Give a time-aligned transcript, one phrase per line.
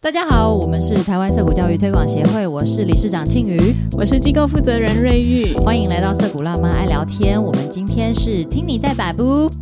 [0.00, 7.42] 大家好，我们是台湾色谷教育推广协会，我是理事长庆瑜，我是机构负责人瑞玉，欢迎来到色谷辣妈爱聊天。
[7.42, 9.50] 我们今天是听你在摆布？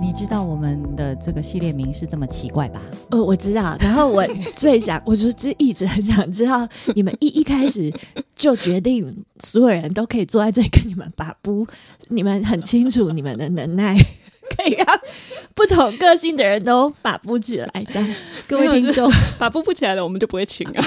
[0.00, 2.80] 你知道我们的这个系列名是这么奇怪吧？
[3.10, 3.76] 哦，我知道。
[3.78, 7.92] 然后我最想，我就是一直很想知道，你们一一开始
[8.34, 11.66] 就决定所有人都可以坐在这里跟你们把布？
[12.08, 13.94] 你们很清楚你们的能耐。
[14.56, 15.00] 可以让
[15.54, 18.14] 不同个性的人都把不起来，这样
[18.46, 20.84] 各位听众 把不不起来了，我们就不会请啊。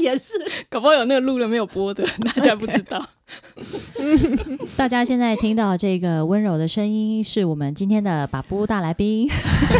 [0.00, 0.32] 也是，
[0.68, 3.04] 搞不好有那个录了没有播的， 大家不知道。
[4.76, 9.28] 大家现在听到这个温柔的声音，是我们今天的把布大来宾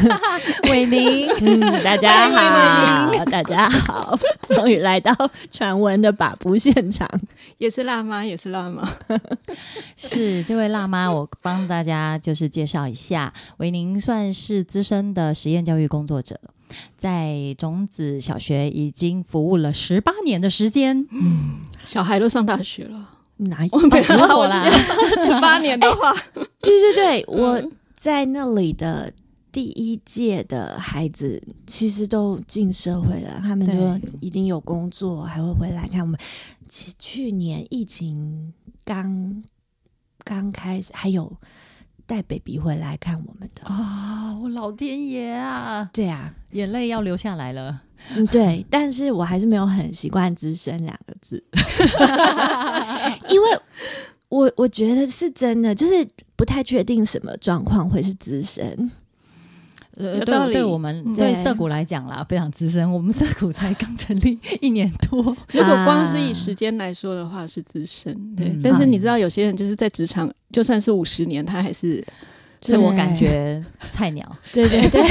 [0.70, 1.28] 伟宁。
[1.40, 5.14] 嗯，大家好，大家好，终于来到
[5.50, 7.08] 传闻的把布现场，
[7.58, 8.88] 也是辣妈，也是辣妈，
[9.96, 11.10] 是这位辣妈。
[11.10, 16.38] 我帮大家就是介绍一下，伟宁算是资深的实验教育工作者，
[16.96, 21.06] 在种子小学已经服务了十八年的时间。
[21.10, 23.11] 嗯，小孩都上大学了。
[23.44, 24.68] 哪我没有啦，
[25.24, 26.12] 十八年的话，
[26.60, 27.62] 对对对，我
[27.96, 29.12] 在那里的
[29.50, 33.72] 第一届的孩子其实都进社会了，他们就
[34.20, 35.86] 已经有工作，还会回来。
[35.88, 36.18] 看我们。
[36.74, 38.50] 去去年疫情
[38.82, 39.44] 刚
[40.24, 41.30] 刚开始，还有
[42.12, 44.38] 带 baby 回来看我们的啊！
[44.42, 45.88] 我老天爷啊！
[45.94, 47.80] 对啊，眼泪要流下来了。
[48.14, 51.42] 嗯，对，但是我还是没有很习惯“资深”两个字，
[53.30, 53.48] 因为
[54.28, 58.90] 我我觉得是真的，就是不太确定什么状况会是资深。
[59.96, 62.90] 呃，对，对我们对涩谷来讲啦，非常资深。
[62.92, 65.18] 我们涩谷才刚成立 一年多，
[65.52, 68.16] 如果光是以时间来说的话，是资深。
[68.34, 72.04] 对，但是你知道，有些人就是在职场，就算是五十年，他还是。
[72.64, 75.02] 自我感觉菜鸟， 对对对，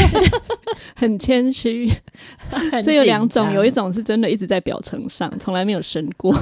[0.96, 1.86] 很谦虚。
[2.82, 6.34] 这有两种，有一种是真的一直在表层上，从来没有升过；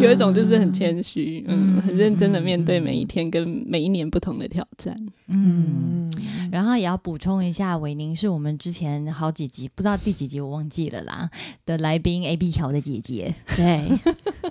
[0.00, 4.96] 有一种就是很谦虚，嗯，很认真的面对每一天跟每一年不同的挑战。
[5.26, 6.08] 嗯，
[6.52, 11.28] 然后也要补充一下，伟宁是我们之前好几集，不知道第几集我忘记了啦
[11.66, 13.84] 的来宾，A B 桥的姐姐，对，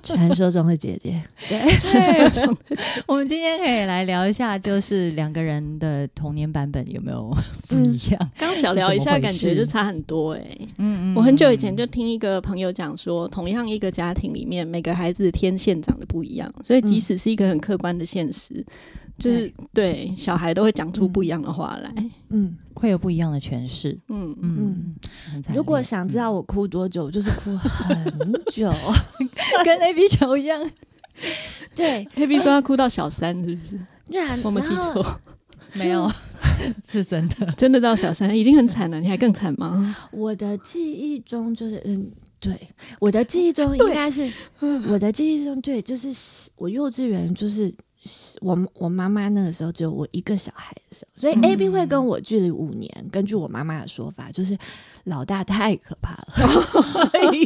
[0.03, 2.75] 传说中的姐姐，对，传说中的。
[3.07, 5.96] 我们今天可以来聊一下，就是两个人的。
[5.96, 7.34] 呃，童年版本有没有
[7.69, 8.31] 不一样？
[8.38, 10.41] 刚小聊一下，感觉就差很多哎。
[10.78, 18.66] 嗯嗯，我很久以前就听一个朋友讲说，同样一个家庭里面，每个孩子天线长得不一样，所以即使是一个很客观的现实，
[19.18, 21.94] 就是对小孩都会讲出不一样的话来。
[22.30, 23.97] 嗯，会有不一样的诠释。
[24.09, 24.96] 嗯嗯，
[25.53, 28.72] 如果想知道我哭多久，就是哭很久，
[29.64, 30.69] 跟 A B 球一样。
[31.75, 33.80] 对，A B 说他哭到小三，是不是？
[34.44, 35.22] 我们记错。
[35.78, 36.09] 没有，
[36.88, 39.94] 是真的，真的到小三已经很惨了，你还更惨吗？
[40.12, 42.09] 我的记忆中就是，嗯，
[42.45, 42.67] 对，
[43.00, 44.31] 我的记忆中 应该是，
[44.89, 46.09] 我的记忆中对，就是
[46.56, 47.73] 我幼稚园就是。
[48.39, 52.88] 我我妈妈那个时候只有我一个小孩的时候，所以 A B 会跟我距离五年。
[53.11, 54.55] 根据我妈妈的说法，就是
[55.05, 57.44] 老大太可怕了， 所以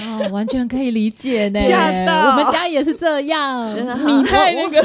[0.00, 1.60] 啊，完全可以理解呢。
[1.60, 4.82] 我们家也是这样，真的你太那个，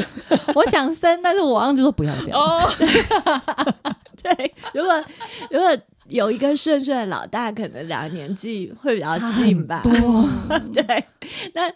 [0.54, 2.70] 我想生，但是我妈就说不要不要。
[4.22, 5.02] 对，如果
[5.50, 5.74] 如果
[6.08, 9.82] 有一个顺顺的老大，可能两个年纪会比较近吧。
[10.72, 11.04] 对，
[11.54, 11.72] 那。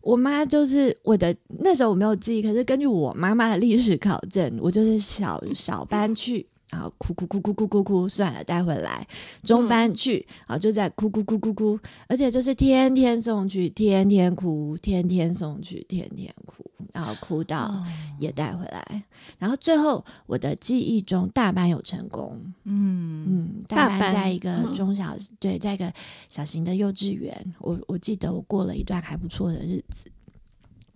[0.00, 9.02] 我妈就是我的那时候我没有记忆，可是根据我妈妈的历史考证，我就是小小班去，然后哭哭哭哭哭哭哭，算了带回来；
[9.42, 16.64] 中班去，然后就在哭哭哭哭哭，而且就是天天送去，天天哭，天天送去，天天哭。
[16.94, 17.84] 然后哭到
[18.18, 19.04] 也带回来，
[19.38, 23.24] 然后最后我的记忆中大班有成功，嗯。
[23.28, 25.92] 嗯，大班在一个中小对，在一个
[26.28, 30.10] 小型的幼稚园，我我记得我过了一段还不错的日子，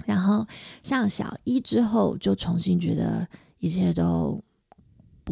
[0.06, 0.46] 然后
[0.82, 3.26] 上小一之后就重新觉得
[3.58, 4.42] 一切都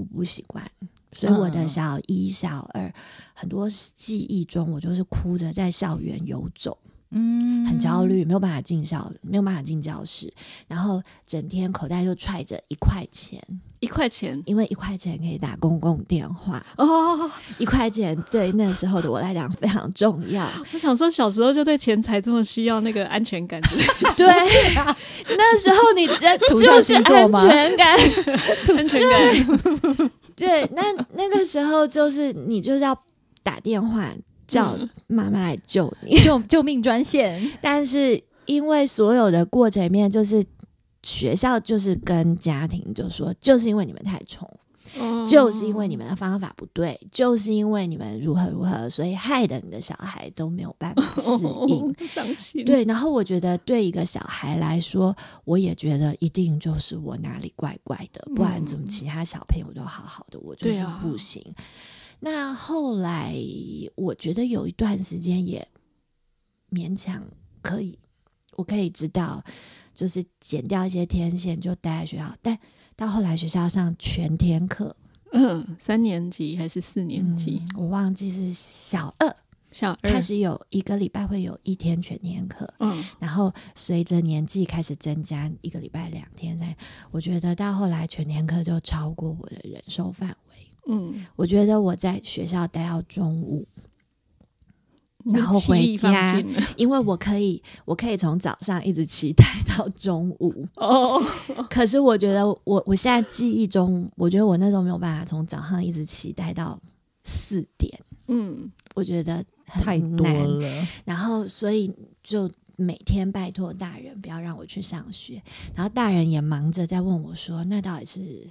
[0.05, 0.65] 不不习惯，
[1.12, 2.92] 所以我的小一小二
[3.34, 6.78] 很多记忆中我就是哭着在校园游走。
[7.12, 10.33] 嗯，很焦虑，没有办法进校，没有办法进教室，
[10.68, 13.42] 然后整天口袋就揣着一块钱，
[13.80, 17.28] 一块钱，因为一块钱可以打公共电话哦，
[17.59, 20.48] 一块钱对那时候的我来讲非常重要。
[20.72, 23.60] 我想说，小时候就对钱财这么需要那个安全感，
[24.16, 24.27] 对，
[25.36, 27.98] 那时候你真就是安全感，
[28.77, 30.83] 安全感，对，那
[31.15, 32.97] 那个时候就是你就是要
[33.42, 34.15] 打电话。
[34.51, 34.77] 叫
[35.07, 37.41] 妈妈来救你， 救救命专线。
[37.63, 40.45] 但是因为所有的过程里面，就是
[41.05, 44.51] 学校就是跟家庭就说，就是因为你们太宠，
[45.29, 51.31] 就是因为你们的方法不对，就是因为你们如何如何，所以害得你的小孩都没有办法适
[51.69, 51.95] 应。
[52.09, 52.65] 伤心。
[52.65, 61.41] 对，然后我觉得对一个小孩来说，我也觉得一定就是我哪里怪怪的，不然怎么其他小朋友都好好的，我就是不行。
[62.21, 63.34] 那后来
[63.97, 65.67] 我觉得有一段时间也
[66.71, 67.25] 勉强
[67.63, 67.99] 可以，
[68.57, 69.43] 我可以知道，
[69.95, 72.59] 就是减掉一些天线，就待在学校，但。
[72.97, 74.95] 到后来学校上全天课，
[75.33, 79.37] 嗯，三年级还是四年级，我忘记是小二，
[79.73, 86.77] 小二开始有一个礼拜会有一天全天课，嗯，然后随着年纪开始增加，一个礼拜两天三，
[87.11, 93.66] 我觉得到后来全天课就超过我的忍受范围，嗯，我觉得我在学校待到中午。
[95.34, 96.42] 然后回家，
[96.78, 100.66] 因为我可以，我可以从早上一直期待到中午。
[100.77, 101.22] 哦，
[101.69, 106.81] 可是我觉得我我现在记忆中，我觉得我那时候没有办法从早上一直期待到
[107.22, 107.92] 四点。
[108.28, 110.87] 嗯，我觉得太多了。
[111.04, 111.92] 然后，所以
[112.22, 115.42] 就每天拜托大人不要让我去上学。
[115.75, 118.48] 然后大人也忙着在问我说：“那到底是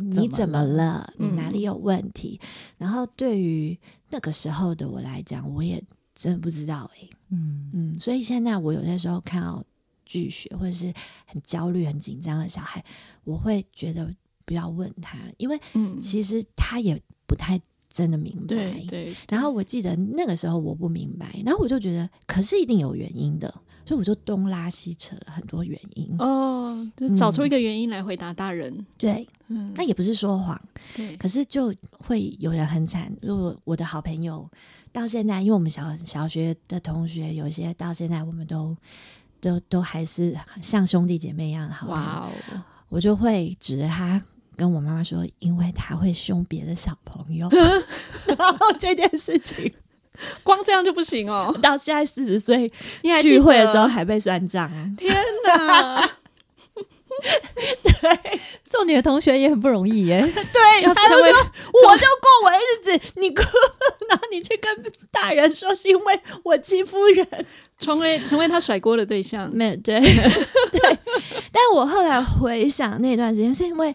[0.00, 1.12] 你怎么了？
[1.18, 2.40] 你哪里有问题？”
[2.78, 5.82] 然后对于那个时候的我来讲，我也
[6.14, 9.64] 真的不知道哎，嗯嗯，所以现在我有些时候看到
[10.04, 10.92] 拒学或者是
[11.26, 12.84] 很焦虑、很紧张的小孩，
[13.24, 14.12] 我会觉得
[14.44, 15.58] 不要问他，因为
[16.00, 18.46] 其实他也不太真的明白。
[18.46, 19.16] 对对。
[19.28, 23.48] 然后我记得那个时候我不明白，然后我就觉得，可是一定有原因的，
[23.84, 26.16] 所以我就东拉西扯了很多原因。
[26.18, 28.84] 哦，就找出一个原因来回答大人。
[28.98, 30.58] 对，嗯，那也不是说谎。
[30.96, 33.14] 对，可是就会有人很惨。
[33.20, 34.48] 如果我的好朋友。
[34.92, 38.76] 到现在，因为我们小小学的同学有些，到现在我们都
[39.40, 41.86] 都都还是像兄弟姐妹一样的好。
[41.90, 42.62] 哇哦！
[42.88, 44.20] 我就会指着他
[44.56, 47.48] 跟我妈妈说，因为他会凶别的小朋友。
[48.36, 49.72] 然后这件事情，
[50.42, 51.56] 光这样就不行哦。
[51.62, 52.68] 到现在四十岁，
[53.22, 54.68] 聚会的时候还被算账。
[54.96, 55.14] 天
[55.46, 56.10] 哪！
[58.00, 60.20] 对，做你的同学也很不容易耶。
[60.20, 63.44] 对， 他就说我就过我的日子，你过，
[64.08, 67.26] 然后你去跟大人说是因为我欺负人，
[67.78, 69.50] 成为成为他甩锅的对象。
[69.54, 70.98] 没对对，
[71.52, 73.94] 但我后来回想那段时间，是因为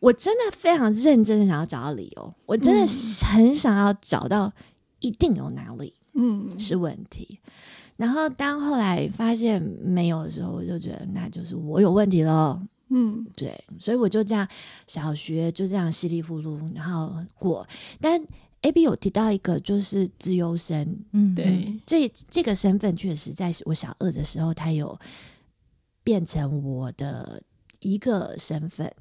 [0.00, 2.80] 我真的非常认真的想要找到理由，我真的
[3.26, 4.52] 很想要找到
[5.00, 7.38] 一定有哪里嗯是问题。
[7.96, 12.60] 然后当后来发现没有的时候，我就觉得那就是我有问题了。
[12.94, 14.46] 嗯，对，所以我就这样
[14.86, 17.66] 小学就这样稀里糊涂，然后过。
[18.00, 18.22] 但
[18.60, 24.98] A B 有提到一个就是自优生，嗯，对，这这个身份确实在我小二的时候，他有
[26.04, 27.42] 变成我的
[27.80, 28.92] 一个身份。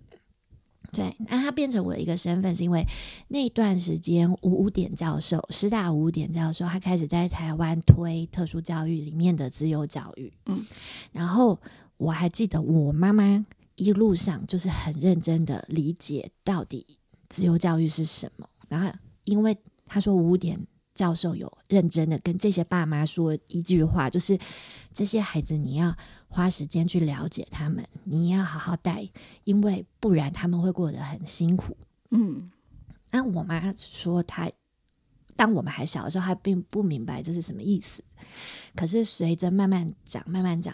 [0.91, 2.85] 对，那他变成我的一个身份，是因为
[3.29, 10.31] 那段时间五五点教授，师大五点教授，他开始在台湾推特殊教育里面的自由教育。
[10.47, 10.65] 嗯，
[11.13, 11.57] 然后
[11.97, 13.45] 我还记得我妈妈
[13.75, 16.85] 一路上就是很认真的理解到底
[17.29, 18.47] 自由教育是什么。
[18.67, 18.91] 然后，
[19.23, 20.59] 因为他说吴典
[20.93, 24.37] 教授有认真的跟这些爸妈说一句话，就是
[24.93, 25.95] 这些孩子你要。
[26.33, 29.05] 花时间去了解他们，你要好好带，
[29.43, 31.75] 因为不然他们会过得很辛苦。
[32.11, 32.49] 嗯，
[33.09, 34.49] 那我妈说，她
[35.35, 38.01] 当我们还小的时候，她并不明白这是什么意思。
[38.73, 40.73] 可是随着慢慢讲，慢慢讲，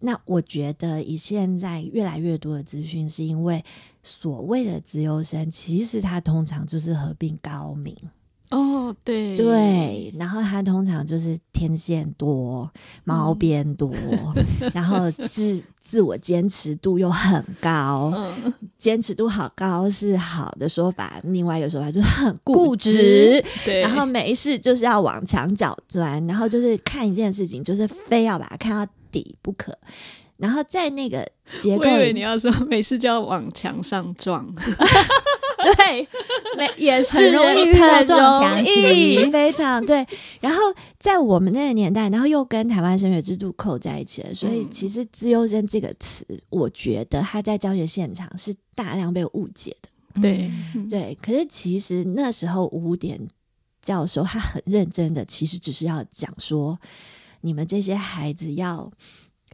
[0.00, 3.64] 那我觉得以现在越来越多的资讯，是因为
[4.02, 7.96] 所谓的自由生，其实他通常就是合并高明。
[8.50, 9.36] 哦，对。
[9.36, 12.70] 对，然后他通常就是天线多，
[13.04, 13.92] 毛边多，
[14.72, 18.12] 然后自自我坚持度又很高，
[18.76, 23.44] 坚持度好高是好的说法，另外一个说法就是很固执，
[23.80, 29.76] 然后没事就是要往墙角钻，然后就是看一件事情就是非要把它看到底不可，
[30.36, 34.46] 然后在那个结构，我以为你要说没事就要往墙上撞。
[35.74, 36.08] 对，
[36.56, 40.06] 没也是很容易遇到撞墙期，非常对。
[40.40, 40.60] 然后
[40.98, 49.88] 在我们那个年代，然后又跟台湾升学制度扣在一起了，所以其实“自优生”这个词，我觉得他在教学现场是大量被误解的。
[50.20, 50.50] 对
[50.88, 53.20] 对，可是其实那时候五点
[53.82, 56.78] 教授他很认真的，其实只是要讲说，
[57.42, 58.90] 你们这些孩子要，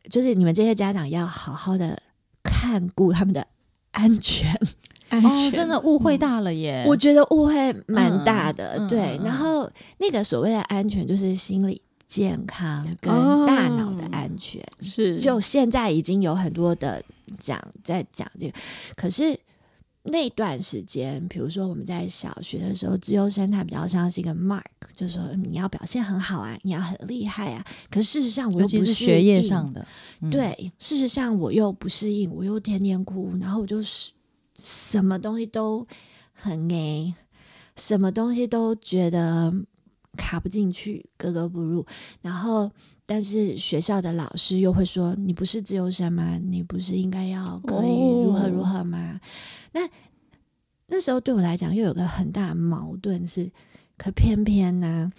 [0.09, 2.01] 就是你们这些家长要好好的
[2.45, 3.45] 看顾他们的
[3.91, 4.57] 安全。
[5.13, 6.85] 哦，真的误会大了耶！
[6.89, 9.21] 我觉得误会蛮大的，对。
[9.23, 13.13] 然后那个所谓的安全，就是心理健康跟
[13.47, 14.63] 大脑的安全。
[14.81, 17.03] 是，就现在已经有很多的
[17.39, 18.55] 讲在讲这个，
[18.97, 19.39] 可是
[20.05, 24.63] 那段时间，比如说我们在小学的时候，自由生他比较像是一个 mark，
[24.97, 27.65] 就是说你要表现很好啊，你要很厉害啊。
[27.91, 29.87] 可事实上我又不是学业上的，
[30.31, 34.11] 对，事实上我又不适应，我又天天哭，然后我就是
[34.63, 35.85] 什么东西都
[36.33, 37.13] 很诶
[37.77, 39.53] 什么东西都觉得
[40.17, 41.85] 卡不进去，格格不入。
[42.21, 42.71] 然后，
[43.05, 46.39] 但是学校的老师又会说：“你不是自由生吗？
[46.39, 49.19] 你不是应该要可以如何如何吗？”
[49.73, 49.81] 那
[50.87, 53.51] 那时候对我来讲，又有个很大的矛盾是，
[53.97, 55.11] 可偏偏呢，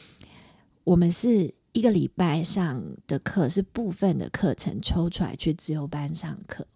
[0.84, 6.68] 我们是一个礼拜上的课是部分的课程抽出来去自由班上课，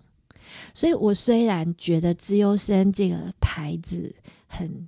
[0.74, 4.16] 所以我虽然觉得资优生这个牌子
[4.48, 4.88] 很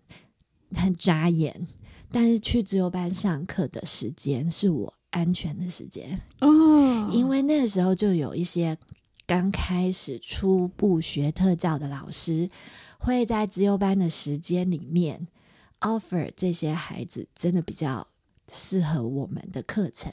[0.75, 1.67] 很扎眼，
[2.11, 8.77] 但是去资优班上课的时间是我安全的时间哦，因为那时候就有一些。
[9.27, 12.49] 刚开始初步学特教的老师，
[12.97, 15.27] 会在资优班的时间里面
[15.81, 18.07] offer 这些孩子真的比较
[18.49, 20.11] 适合我们的课程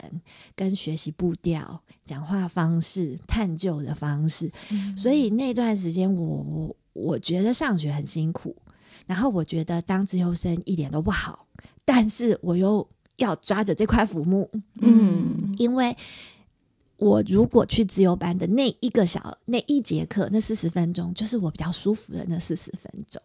[0.55, 4.51] 跟学习步调、讲话方式、探究的方式。
[4.95, 8.55] 所以那段时间，我我我觉得上学很辛苦，
[9.05, 11.47] 然后我觉得当自由生一点都不好，
[11.83, 14.49] 但是我又要抓着这块浮木，
[14.81, 15.95] 嗯，因为。
[16.99, 23.21] 我如果去自由班的那一个小那一节课，那四十分钟就是我比较舒服的那四十分钟，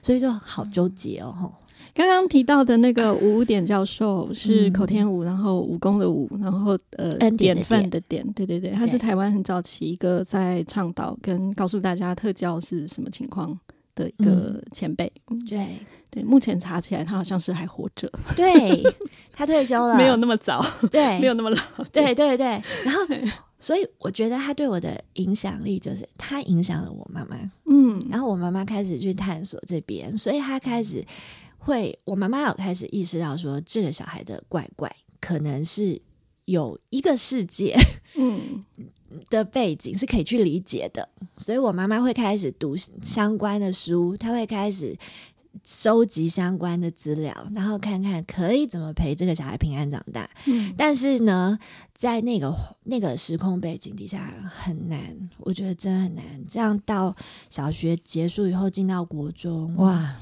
[0.00, 1.52] 所以就好纠结哦。
[1.94, 13.58] 刚刚提到的那个吴典教授是口天吴，然后武功的武，然后呃典范的典，对对对，他是台湾很早期一个在倡导跟告诉大家特教是什么情况
[13.94, 15.10] 的一个前辈，
[15.48, 15.66] 对。
[16.14, 18.06] 对，目前查起来他好像是还活着。
[18.36, 18.82] 对
[19.32, 21.56] 他退休了，没有那么早，对， 没有那么老。
[21.90, 22.44] 对对对，
[22.84, 23.00] 然后
[23.58, 27.38] 所以我觉得他对我的影响力就是他影响了我妈妈。
[27.64, 31.02] 嗯，然后我妈妈开始去探索这边，所以他开始
[31.64, 36.00] 会，我妈妈有开始意识到说，这个小孩的怪怪可能是
[36.44, 37.76] 有一个世界，
[38.16, 38.64] 嗯
[39.30, 44.96] 的背景是可以去理解的，所以我妈妈会开始读相关的书，她会开始。
[45.62, 50.28] 收集相关的资料，然后看看可以怎么陪这个小孩平安长大。
[50.46, 51.58] 嗯，但是呢，
[51.94, 52.50] 在那个
[52.84, 54.98] 那个时空背景底下很难，
[55.40, 56.24] 我觉得真的很难。
[56.48, 57.14] 这样到
[57.50, 60.16] 小学结束以后进到国中，哇，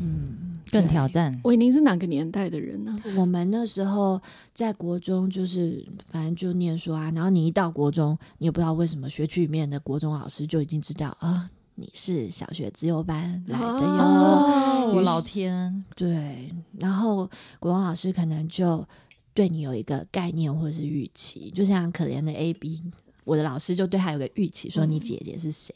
[0.00, 1.38] 嗯，更挑战。
[1.44, 2.96] 伟宁是哪个年代的人呢？
[3.16, 4.20] 我们那时候
[4.54, 7.10] 在国中，就是反正就念书啊。
[7.14, 11.50] 然后你一到国中，你也不知道为什么学区里面的国中老师就已经知道啊。
[11.80, 18.84] 你是小学自由班来的哟，我老天，对，然后国文老师可能就
[19.32, 22.82] 对你有一个概念或者是预期，就像可怜的 A B，
[23.22, 25.72] 我的老师就对他有个预期，说你姐姐是谁？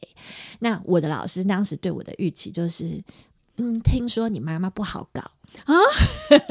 [0.58, 3.00] 那我的老师当时对我的预期就是，
[3.56, 5.20] 嗯，听说你妈妈不好搞
[5.64, 5.74] 啊，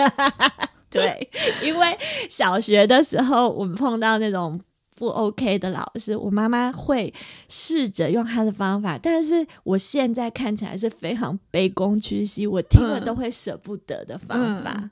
[0.90, 1.30] 对，
[1.64, 1.98] 因为
[2.30, 4.60] 小学的时候我们碰到那种。
[4.98, 7.12] 不 OK 的老师，我妈妈会
[7.50, 14.92] 试着用她的方法，但是我现在看起来是非常卑躬屈膝，我听了都会舍不得的方法。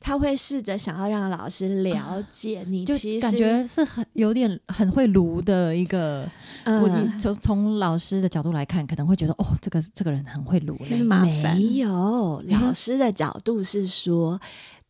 [0.00, 6.28] 他会试着想要让老师了解你，其实感觉是很有点很会炉的一个。
[6.64, 6.88] 我
[7.20, 11.56] 从从老师的角度来看，可能会觉得哦，这个这个人很会炉，是麻烦。
[11.56, 14.40] 没有，老师的角度是说。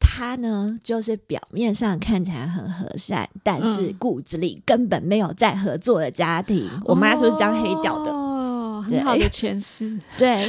[0.00, 6.70] 他呢，就是表面上看起来很和善，但是骨子里根本没有在合作的家庭。
[6.84, 9.98] 我妈就是这样黑掉的，哦，很好的诠释。
[10.16, 10.48] 对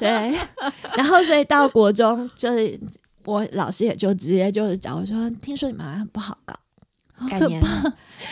[0.00, 0.36] 对，
[0.96, 2.76] 然后所以到国中，就是
[3.26, 6.58] 我老师也就直接就是讲我说：“听说你妈妈很不好搞，
[7.28, 7.62] 概念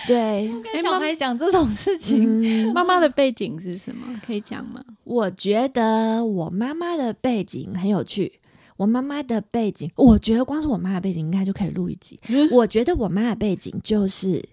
[0.07, 4.21] 对， 跟小孩讲这种事情，妈妈的背景是什么？
[4.25, 4.83] 可以讲吗？
[5.05, 8.41] 我觉得我妈妈的背景很有趣。
[8.77, 12.19] 我妈妈的背景，我觉得光是我妈的背景应该就可以录一集。
[12.51, 14.45] 我觉得我妈的背景就是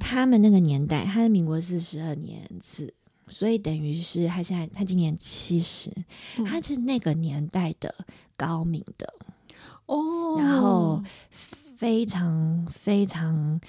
[0.00, 2.94] 他们那个年代，她是民国四十二年次，
[3.28, 5.90] 所以等于是她现在她今年七十，
[6.46, 7.94] 她是那个年代的
[8.34, 9.12] 高明的
[9.86, 13.60] 哦，然后非常非常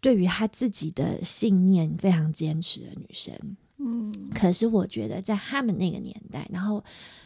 [0.00, 3.34] 对于她自己的信念非常坚持的女生。
[3.78, 6.84] 嗯，可是我觉得在他们那个年代，然后。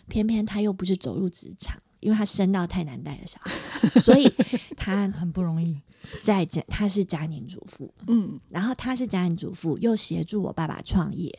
[0.09, 3.53] 偏偏他又不是走入职场，因为他生到太难带的小孩，
[4.01, 4.33] 所以
[4.77, 5.81] 他 很不容易。
[6.25, 11.33] 在家，他是家庭主妇，嗯，然后他是家庭主妇，又协助我爸爸创业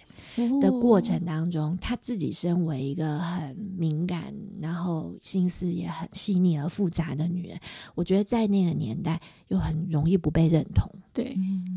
[0.62, 7.60] 的过程当中，他自己身为一个很敏感，然后心思也很细腻而复杂的女人，
[7.96, 11.36] 我觉得在那个年代又很容易不被认同，对，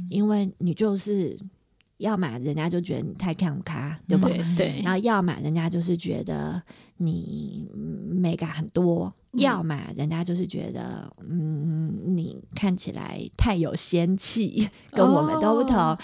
[0.08, 1.36] 因为你就是
[1.98, 4.28] 要么人家就觉得你太看咖，对吧？
[4.56, 6.62] 对，然后要么人家就是觉得
[6.96, 7.68] 你
[8.10, 15.96] 美感很多，要么人家就是觉得嗯你看起来太有仙气，跟我们都不同。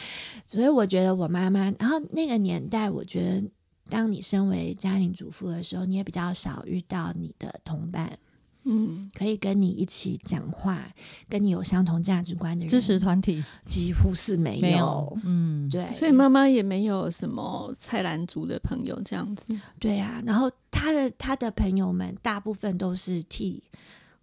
[0.47, 3.45] 所以我觉得我妈妈，然后那个年代，我觉得
[3.89, 8.19] 当你身为家庭主妇的时候，你也比较少遇到你的同伴。
[8.65, 10.87] 嗯，可以跟你一起讲话，
[11.29, 15.17] 跟你有相同价值观的人，支持团体几乎是没有。
[15.25, 19.59] 嗯，对，所以妈妈也没有什么菜篮族的朋友这样子。
[19.79, 23.63] 对啊，然后他的他的朋友们大部分都是替。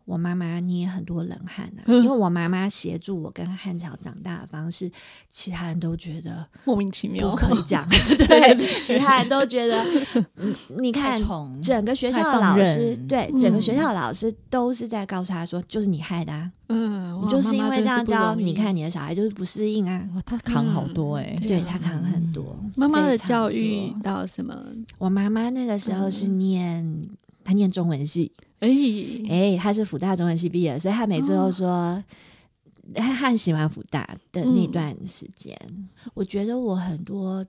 [0.08, 4.90] 我妈妈捏很多冷汗啊，因为我妈妈协助我跟汉桥长大的方式，
[5.30, 7.86] 其他人都觉得 莫名其妙，不可以讲。
[8.18, 9.84] 对，其他人都觉得，
[10.80, 11.22] 你看，
[11.62, 22.58] 整个学校的老师，对，整个学校的老师都是在告诉他说，就是你害的啊，嗯，你就是因为这样教，你看你的小孩就是不适应啊，他扛好多哎，对他扛很多。
[22.78, 24.58] 妈妈的教育到什么？
[25.00, 27.06] 我妈妈那个时候是念，
[27.44, 28.32] 她念中文系。
[28.60, 28.70] 哎
[29.30, 32.04] 哎，他是福大中文系毕业，所以他每次都说
[32.96, 35.56] 他很喜欢福大的那段时间。
[36.14, 37.46] 我觉得我很多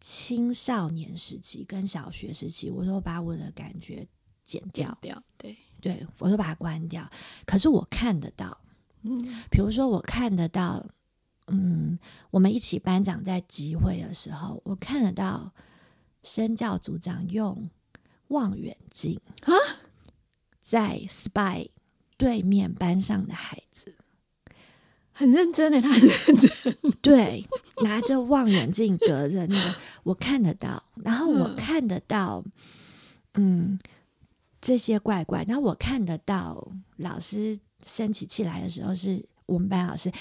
[0.00, 4.06] 青少年时期跟小学时期，我都把我的感觉
[4.44, 7.08] 剪掉掉，对对，我都把它关掉。
[7.44, 8.58] 可是我看得到，
[9.02, 9.18] 嗯，
[9.50, 10.86] 比如说我看得到，
[11.48, 11.98] 嗯，
[12.30, 15.52] 我们一起班长在集会的时候，我看得到
[16.22, 17.68] 身教组长用
[18.28, 19.52] 望远镜啊。
[20.68, 21.70] 在 spy
[22.18, 23.94] 对面班上的孩子。
[25.12, 27.42] 很认真的，他很认真，对，
[27.82, 32.44] 拿着望远镜隔着那个，我看得到，然后我看得到，
[33.32, 33.78] 嗯，
[34.60, 40.12] 这些怪怪，然后我看得到老师生起气来的时候，是我们班老师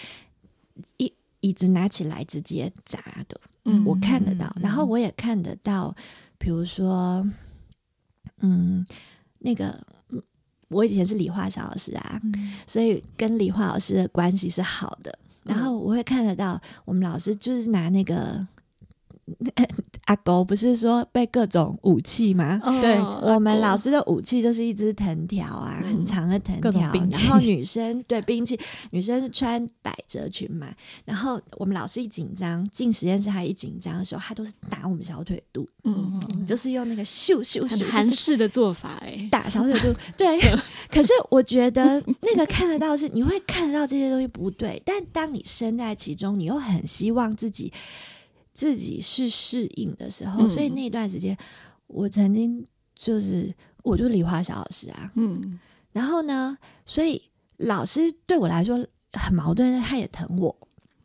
[0.96, 5.94] 一椅子拿起来直接砸的，嗯，我看得到，然后我也看得到，
[6.38, 7.30] 比如说，
[8.38, 8.86] 嗯，
[9.40, 9.86] 那个。
[10.70, 12.22] 我以前是理化小老师啊，
[12.66, 15.18] 所以跟理化老师的关系是好的。
[15.44, 18.46] 然后我会看得到，我们老师就是拿那个。
[20.06, 22.62] 阿狗不是说被各种武器吗？
[22.82, 26.72] 对，我们老师的武器就是一支藤条啊，很长的藤条。
[26.72, 28.58] 然后女生 对兵器，
[28.92, 30.68] 女生是穿百褶裙嘛。
[31.04, 35.68] 然后我们老师一紧张，进实验室还一紧张的时候，他都是打我们小腿肚。
[35.84, 39.94] 嗯，就是用那个咻咻咻，韩式的做法哎，打小腿肚。
[40.16, 40.40] 对，
[40.90, 47.74] 可是我觉得那个看得到是你会看得到这些东西不对，但当你身在其中，你又很希望自己。
[48.58, 51.38] 自己是适应的时候，所以那段时间，
[51.86, 52.66] 我曾经
[52.96, 55.60] 就是，我就理化小老师啊，嗯，
[55.92, 57.22] 然后呢，所以
[57.58, 60.58] 老师对我来说很矛盾，他也疼我。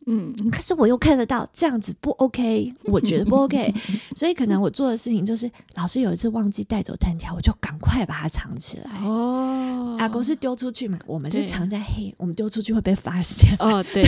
[0.05, 3.73] 嗯，可是我又看得到这样子不 OK，我觉得不 OK，
[4.15, 8.89] 所以可能我做的事情就是，老师有一次忘记带走藤条，我就赶快把它藏起来。
[9.03, 13.55] 哦，阿公是丢出去嘛，我们是藏在黑， 我们丢出去会被发现。
[13.59, 14.03] 哦， 对，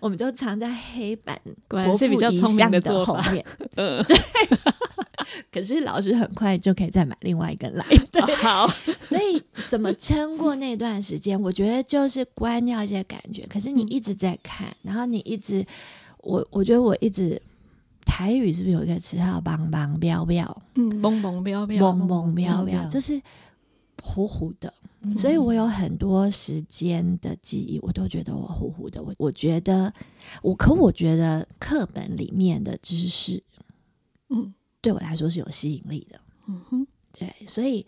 [0.00, 3.44] 我们就藏在黑板国父遗像的后面。
[3.76, 4.16] 嗯，对。
[5.50, 7.84] 可是老师很快就可以再买另外一根来。
[8.42, 8.66] 好，
[9.02, 11.40] 所以怎么撑过那段时间？
[11.40, 13.46] 我觉得就是关掉一些感觉。
[13.46, 15.64] 可是你一直在看，然后你一直，
[16.18, 17.40] 我我觉得我一直
[18.04, 20.56] 台语是不是有一个词叫“邦邦标标”？
[20.74, 23.20] 嗯，蹦蹦标标，蹦蹦标标，就是
[24.02, 24.72] 糊糊的。
[25.14, 29.00] 所以我有很多时间的记忆，我都觉得我糊糊的。
[29.02, 29.92] 我我觉得
[30.42, 33.42] 我，可我觉得课本里面的知识，
[34.30, 34.52] 嗯。
[34.86, 37.84] 对我来说是有吸引力的，嗯哼，对，所以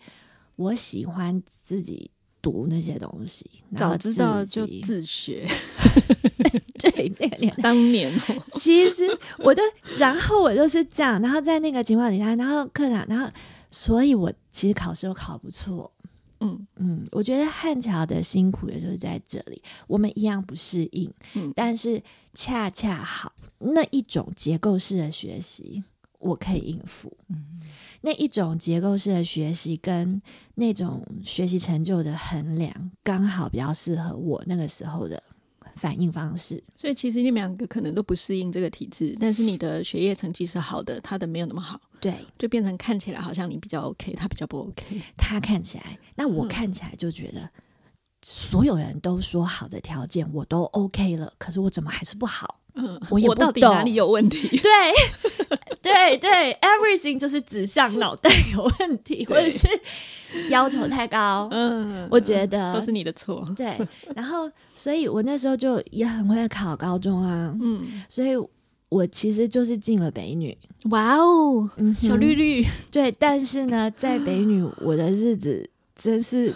[0.57, 3.49] 我喜欢自己读那些东西。
[3.77, 5.47] 早知道就自学，
[6.77, 8.13] 对那个年当年，
[8.51, 9.05] 其实
[9.37, 9.61] 我的，
[9.97, 13.31] 然后我就是这样，然后在那个情况底下，然后课堂，然后，
[13.71, 15.89] 所以我其实考试都考不错，
[16.41, 25.81] 嗯嗯，我觉得汉桥的辛苦也就是在这里，我们一样不适应，嗯，但是恰恰好那一种结构式的学习。
[26.19, 27.59] 我可以应付，嗯
[28.01, 30.21] 那一种结构式的学习跟
[30.55, 35.21] 那种学习成就的衡量，刚好比较适合我那个时候的
[35.75, 36.63] 反应方式。
[36.77, 45.01] 所以其实你们两个可能都不适应这个体制，但是你的学业成绩是好的，他的没有那么好，对，就变成看起来好像你比较 OK，他比较不 OK。
[45.17, 47.49] 他看起来，那我看起来就觉得。
[48.21, 52.58] 所有人都说好的条件我都 OK 了，可是我怎么还是不好？
[52.79, 54.47] 嗯，我也不到底哪里有问题？
[54.57, 54.71] 对，
[55.81, 59.67] 对对，everything 就是指向脑袋有问题，或者是
[60.49, 61.47] 要求太高。
[61.51, 63.45] 嗯，我觉得都是你的错。
[63.55, 63.77] 对，
[64.15, 67.55] 然后，所以我那时候就也很会考高中啊。
[67.61, 68.31] 嗯，所以
[68.89, 70.57] 我其实就是进了北女，
[70.91, 71.69] 哇哦，
[72.01, 76.55] 小绿绿，对，但是呢，在北女我的日子真是。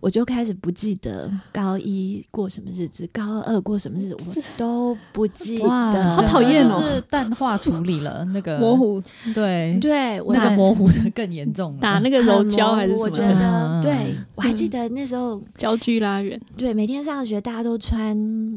[0.00, 5.68] 我就开始不记得高一过什么日子，高二过什么日子，我都不记得，
[6.16, 6.80] 好讨厌哦！
[6.80, 9.02] 是淡化处理了那个模糊，
[9.34, 13.10] 对 对，那个模糊的更严重，打那个柔胶还是什么？
[13.10, 18.16] 我觉得，对我还记得那时候 焦距拉远，对，每天上学大家都穿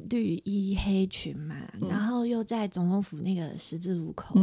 [0.10, 1.56] 绿衣黑裙嘛，
[1.90, 4.36] 然后又在总统府那个十字路口，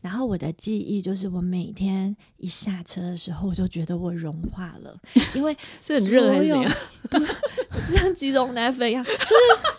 [0.00, 4.96] 然后我的记忆就是我每天一下车的时候，我就觉得我融化了，
[5.34, 6.32] 因为 是很热。
[6.34, 6.64] 所有
[7.84, 9.16] 像吉隆奶粉一样，就是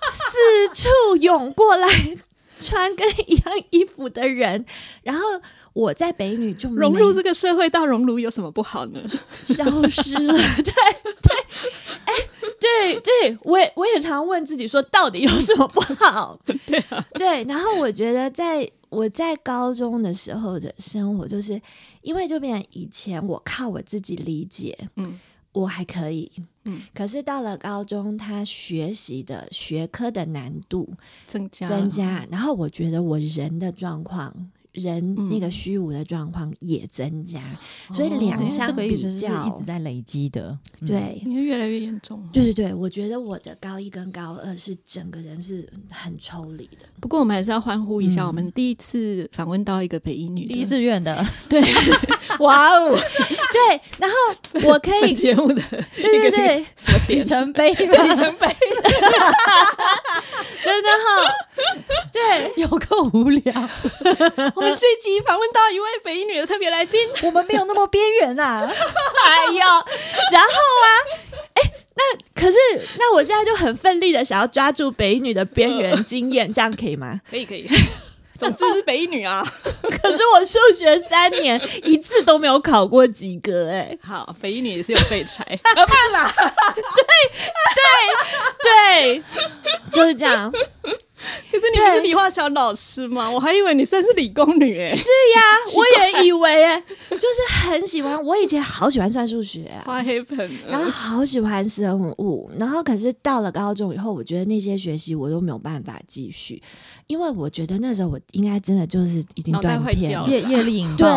[0.10, 1.88] 四处涌过来
[2.60, 4.64] 穿跟一样衣服的人，
[5.04, 5.22] 然后
[5.74, 9.00] 我在北女就融入这个社会，到熔炉有什么不好呢？
[9.44, 11.36] 消失了，对对，
[12.06, 12.14] 哎，
[12.60, 16.38] 对对，我也我也常问自己说，到底有什么不好？
[16.68, 17.44] 对啊，对。
[17.46, 21.60] 然后我觉得，在我在高中的时候的生活，就是
[22.02, 25.20] 因为就变以前我靠我自己理解，嗯。
[25.54, 26.32] 我还可以，
[26.64, 30.94] 嗯，可是到了高中，他学习的学科的难度
[31.28, 34.50] 增加，增加，然后我觉得我人的状况。
[34.74, 37.42] 人那个虚无的状况也增加，
[37.92, 40.58] 所以两相比较一直在累积的，
[40.88, 42.24] 对，因为越来越严重。
[42.32, 46.86] 对对对，我觉得我的高一跟高二是整个人是很抽离的。
[47.00, 51.62] 不过我们还是要欢呼一下，我们第一次访问到一个北医女，第一志愿的， 对，
[52.40, 54.16] 哇哦， 对，然后
[54.70, 55.62] 我可以节目的，
[55.96, 58.48] 对对对，什么里程碑，里程碑，
[60.64, 61.06] 真的哈，
[62.14, 63.70] 对，有够无聊。
[64.62, 68.62] 我们这一集访问到一位北一女的特别来宾， 我们没有那么边缘呐。
[69.26, 69.60] 哎呦，
[70.32, 70.50] 然后
[70.86, 70.88] 啊，
[71.56, 72.04] 哎，那
[72.40, 72.58] 可是
[73.00, 77.20] 那我现在就很奋力的想要抓住北一女的边缘经验，这样可以吗？
[77.28, 77.68] 可 以可以，
[78.38, 79.44] 总之是北一女啊。
[79.82, 86.32] 可是我数学三年一次都没有考过及格，哎，好，北一女也是有废柴，看嘛，
[86.96, 87.04] 对
[88.64, 89.24] 对对，
[89.92, 90.54] 就是这样。
[91.52, 93.30] 可是你不是理化小老师吗？
[93.30, 94.90] 我还以为你算是理工女哎。
[94.90, 95.42] 是呀，
[95.78, 95.86] 我
[96.22, 98.24] 也以为哎，就是很喜欢。
[98.24, 106.62] 我以前好喜欢算数学啊，画黑盆，然后好喜欢生物，然后可是到了高中以后，我觉得那些学习我都没有办法继续，
[107.08, 111.08] 因为我觉得那时候我应该真的就是已经断片了，业业力引对，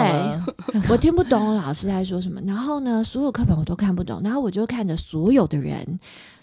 [0.88, 5.99] 我听不懂老师在说什么，然后呢，所有课本我都看不懂，然后我就看着所有的人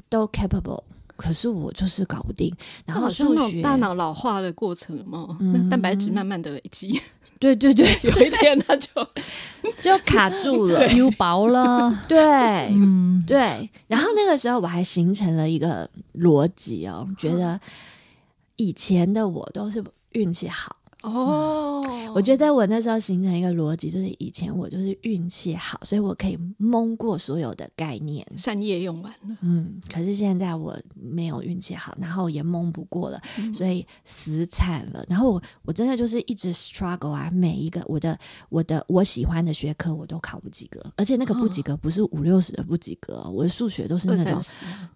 [0.09, 0.83] 都 capable。
[1.21, 2.51] 可是我就是搞不定，
[2.83, 6.99] 然后数学大脑老化的过程嘛，那蛋白质慢慢的累积，
[7.37, 8.89] 对对对， 有一天它就
[9.79, 12.17] 就卡住了，又薄了， 对，
[12.73, 13.23] 嗯。
[13.27, 13.69] 对。
[13.87, 17.59] 然后那个时候我还形成了一个逻辑哦，觉得
[18.55, 20.75] 以前的我都是运气好。
[21.01, 21.83] 哦，
[22.13, 29.37] 我觉得我那时候形成一个逻辑，就是以前我就是运气好，所以我可以蒙过所有的概念，善业用完了。
[29.41, 33.19] 嗯，可是现在我没有运气好，然后也蒙不过了，
[33.53, 35.03] 所以死惨了。
[35.07, 38.17] 然后我我真的就是一直 struggle 啊，每一个我的
[38.49, 44.39] 我的我喜欢的学科我都考不及格，而且那个不及格不是五六十的不及格，我的数学都是那种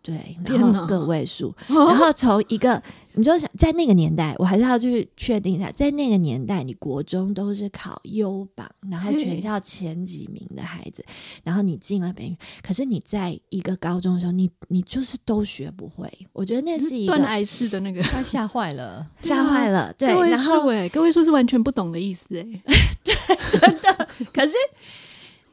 [0.03, 2.81] 对，然后个位数， 然后从一个。
[3.15, 11.03] 你就想在那个年代，我还是要去确定一下，在那个年代，你国中都是考优榜，然后全校前几名的孩子，
[11.43, 16.11] 然后你进了北语，可是你在一个高中的时候，你你就是都学不会。
[16.33, 19.93] 我觉得那是一个断崖式的那个， 他吓坏了，吓坏了。
[19.97, 22.43] 对，然后哎，各位说是完全不懂的意思哎，
[23.03, 24.07] 对，真的。
[24.33, 24.53] 可是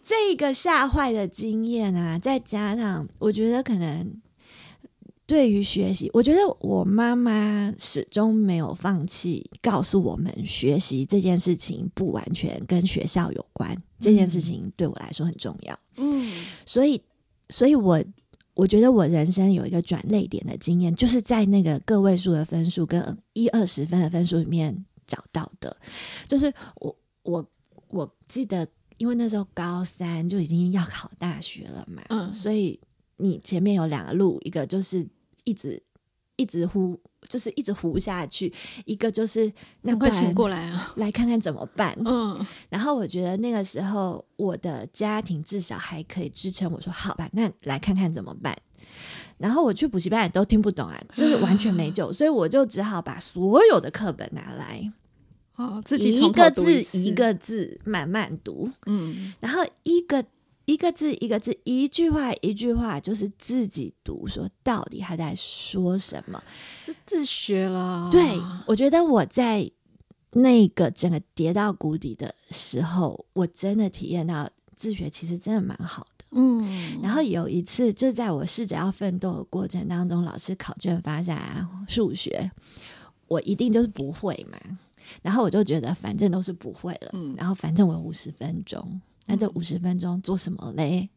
[0.03, 4.21] 这个吓坏的经验啊，再加上我觉得可能。
[5.25, 15.79] 对于学习，我觉得我妈妈始终没有放弃，告诉我们学习这件事情不完全跟学校有关，这件事情对我来说很重要。
[15.97, 16.31] 嗯，
[16.67, 17.01] 所以，
[17.49, 18.03] 所以我
[18.55, 25.75] 我觉得我人生有一个转泪点的经验，就是在那个个位数的分数跟一二十分的分数里面找到的。
[26.27, 27.51] 就是我我
[27.89, 28.67] 我记得，
[28.99, 32.79] 因为那时候高三就已经要考大学了嘛，嗯，所以
[33.17, 35.07] 你前面有两个路，一个就是。
[35.45, 35.83] 一直
[36.37, 36.97] 一直呼，
[37.29, 38.55] 就是一直呼下去。
[38.85, 41.99] 一个就是那快醒过来啊，来看看怎么办。
[42.05, 48.57] 嗯，然后我觉得那个时候我的家庭至少还可以支撑我说好吧，那来看看怎么办。
[49.37, 54.93] 然后我去补习班也都听不懂啊， 就是完全没救，所以我就只好把所有的课本拿来，
[55.57, 58.71] 哦，自己一个字一个字慢慢读。
[58.87, 60.25] 嗯，然后一个。
[60.65, 66.43] 一个字一个字，一句话一句话，就是自己读，说到底他在说什么，
[66.79, 68.09] 是自学了。
[68.11, 69.71] 对，我觉得我在
[70.33, 76.25] 那个整个跌到谷底的时候，我真的体验到自学其实真的蛮好的。
[76.35, 82.51] 嗯，然后有一次就在我试着要奋斗的过程当中，老师考卷发下来数学，
[83.29, 84.59] 我一定就是不会嘛。
[85.21, 91.09] 然后我就觉得反正都是不会了，嗯，然后反正我有五十分钟，那这五十分钟做什么嘞？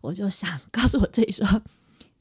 [0.00, 1.62] 我就想告诉我自己说。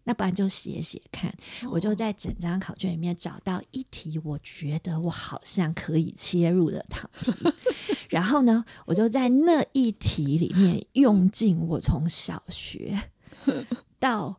[0.03, 1.29] 那不然就写写看，
[1.69, 7.33] 我就在整张考卷里面找到一题，我觉得我好像可以切入的考题，
[8.07, 12.97] 然后呢，我就在那一题里面用尽我从小学
[13.99, 14.33] 到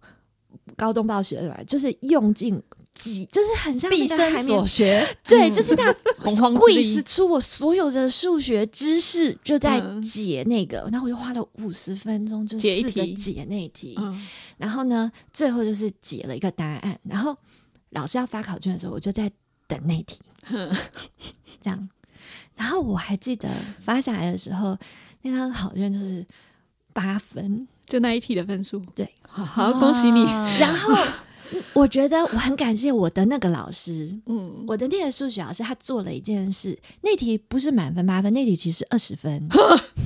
[0.74, 2.62] 高中报学来，就是用尽。
[2.98, 5.94] 几就是很像毕生所学， 对，就是他
[6.56, 13.96] 会死出我所有的数学知识，就在解那个，然后我就花了五十分钟就试着解那题，
[14.56, 17.36] 然后呢，最后就是解了一个答案，然后
[17.90, 19.30] 老师要发考卷的时候，我就在
[19.68, 20.18] 等那题，
[21.60, 21.88] 这样，
[22.56, 23.48] 然后我还记得
[23.80, 24.76] 发下来的时候，
[25.22, 26.26] 那张考卷就是
[26.92, 30.24] 八分，就那一题的分数，对，好好，恭喜你，
[30.58, 30.96] 然后。
[31.72, 39.48] 我觉得我很感谢我的那个老师，嗯，我的那个数学老师，他做了一件事，那题不是满分八分，那题其实二十分，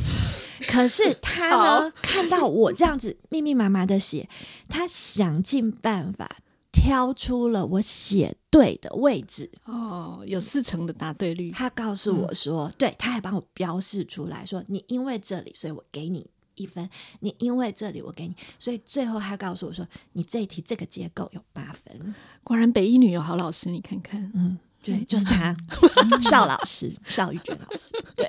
[0.68, 4.28] 可是他呢，看到我这样子密密麻麻的写，
[4.68, 6.38] 他想尽办法
[6.70, 9.50] 挑出了我写对的位置。
[9.64, 11.50] 哦，有四成的答对率。
[11.50, 16.30] 他告诉我说，对，他还帮我标示出来说，你因为这里，所以我给你。
[16.62, 16.88] 一分，
[17.20, 22.14] 你因为这里我给你，所以最后他告诉我说，你这一题这个结构有八分。
[22.42, 25.54] 果然北一女有好老师，你看看，嗯，对，就是他，
[26.22, 28.26] 邵老师，邵玉娟老师，对，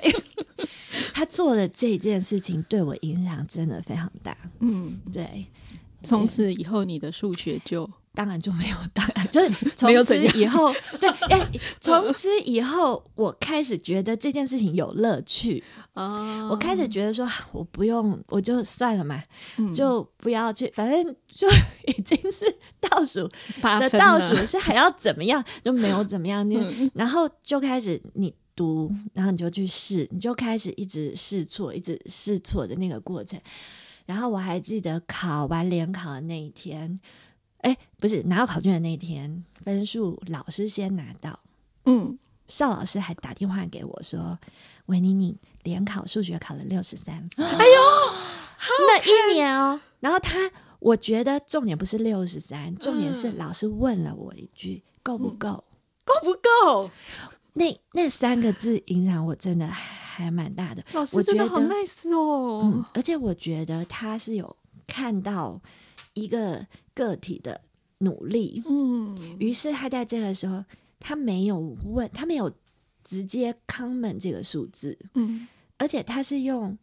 [1.14, 5.46] 他做的这件事情对我影响真的非常大，嗯，对，
[6.02, 7.88] 从此以后你的数学就。
[8.14, 11.50] 当然就没有，当然 就是从此以后， 对，哎，
[11.80, 15.62] 从此以后，我开始觉得这件事情有乐趣
[15.94, 16.48] 哦。
[16.48, 19.20] 我开始觉得说，我不用，我就算了嘛，
[19.74, 21.48] 就不要去，反正就
[21.88, 22.44] 已经是
[22.80, 23.28] 倒数
[23.60, 26.48] 的倒数，是还要怎么样，就没有怎么样。
[26.94, 33.40] 然后就开始你读，然后你就去试，你就开始一直试错，一直试错的那个过程。
[34.06, 37.00] 然后我还记得考完联考的那一天。
[37.64, 41.40] 哎，不是拿到考卷的那一天，分数老师先拿到。
[41.86, 44.38] 嗯，邵老师还打电话给我说
[44.86, 47.80] ：“维尼，你联考数学考了六十三分。”哎呦，
[48.86, 49.80] 那一年哦。
[50.00, 55.64] 然后他，我觉得重点不是六十三，重点是老师问了我一句：“够不够？
[56.04, 56.90] 够不够？”
[57.54, 60.84] 那那三个字影响我真的还蛮大的。
[60.92, 62.60] 老师真的好 nice 哦。
[62.64, 64.54] 嗯，而且我觉得他是有
[64.86, 65.58] 看到
[66.14, 66.66] 一个。
[66.96, 67.60] 个体的
[67.98, 70.64] 努力，嗯，于是他在这个时候，
[71.00, 72.48] 他没有问，他没有
[73.02, 76.78] 直接 comment 这个数字，嗯，而且他是用，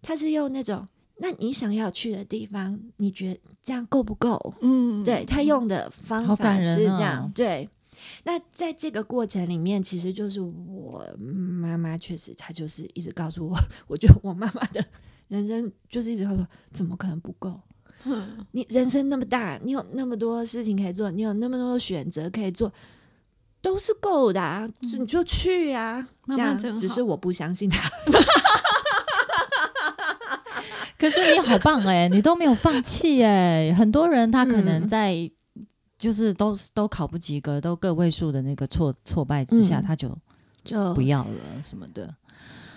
[0.00, 4.54] 他是用那种，那你想要去的地方，你觉得这样够不够？
[4.60, 7.68] 嗯，对他用的方法是这样，对。
[8.22, 13.56] 那在这个过程里面，其实就是我妈妈确实，她就是一直告诉我，
[13.88, 14.86] 我觉得我妈妈的
[15.26, 17.60] 人生就是一直会说，怎么可能不够？
[18.52, 22.72] 你人生那么大，你有那么多事情可以做，你有那么多选择可以做，
[23.60, 24.68] 都是够的啊！
[24.80, 27.88] 你就去啊，这样只是我不相信他。
[30.98, 33.74] 可是你好棒哎，你都没有放弃哎。
[33.74, 35.30] 很多人他可能在
[35.98, 40.16] 就是都都考不及格，都个位数的那个挫挫败之下，他就
[40.64, 42.14] 就不要了什么的。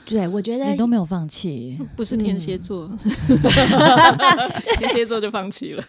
[0.10, 2.90] 对，我觉得你都没有放弃， 不是天蝎座，
[4.80, 5.84] 天蝎座就放弃了。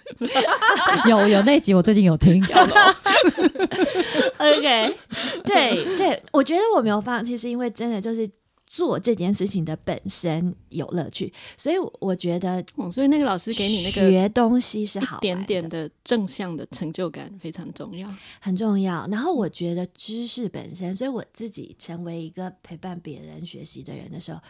[1.09, 2.45] 有有那集我最近有听。
[4.39, 4.95] OK，
[5.45, 8.29] 对对，我觉得我没有放弃，是因为真的就是。
[8.73, 18.09] 做这件事情的本身有乐趣，所以我觉得，所以那个老师给你那个学东西是好点点的正向的成就感非常重要，
[18.41, 19.05] 很重要。
[19.09, 24.41] 然后我觉得知识本身，所以我自己成为一个陪伴别人学习的人的时候，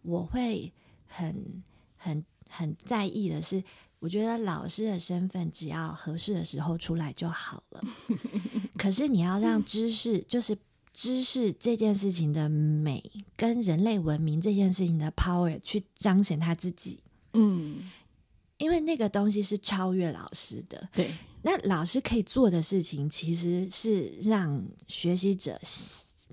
[0.00, 0.72] 我会
[1.06, 1.62] 很
[1.98, 3.62] 很很在意的是，
[3.98, 7.84] 我觉得老师的身份只要合适的时候出来就好了。
[8.78, 10.56] 可是你要让知识就是。
[10.96, 13.02] 知识这件事情的美，
[13.36, 17.00] 跟人类文明这件事情的 power 去彰显他自己，
[17.34, 17.84] 嗯，
[18.56, 20.88] 因为那个东西是超越老师的。
[20.94, 25.60] 对，那老师可以做的事情，其实是让学习者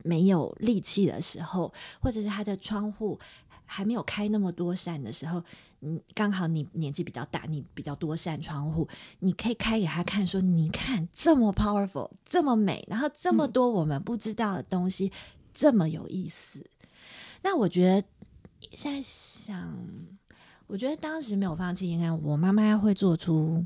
[0.01, 3.19] 没有力气的时候，或者是他的窗户
[3.65, 5.43] 还没有开那么多扇的时候。
[5.83, 8.87] 嗯，刚好你年纪比较大，你比较多扇窗户，
[9.19, 15.11] 你可以开给他看，说你看这么 powerful，这么美，然后这么多我们不知道的东西
[15.53, 16.65] 这么有意思。
[17.41, 18.07] 那我觉得
[18.71, 19.77] 现在想，
[20.67, 23.65] 我觉得当时没有放弃，应该我妈妈会做出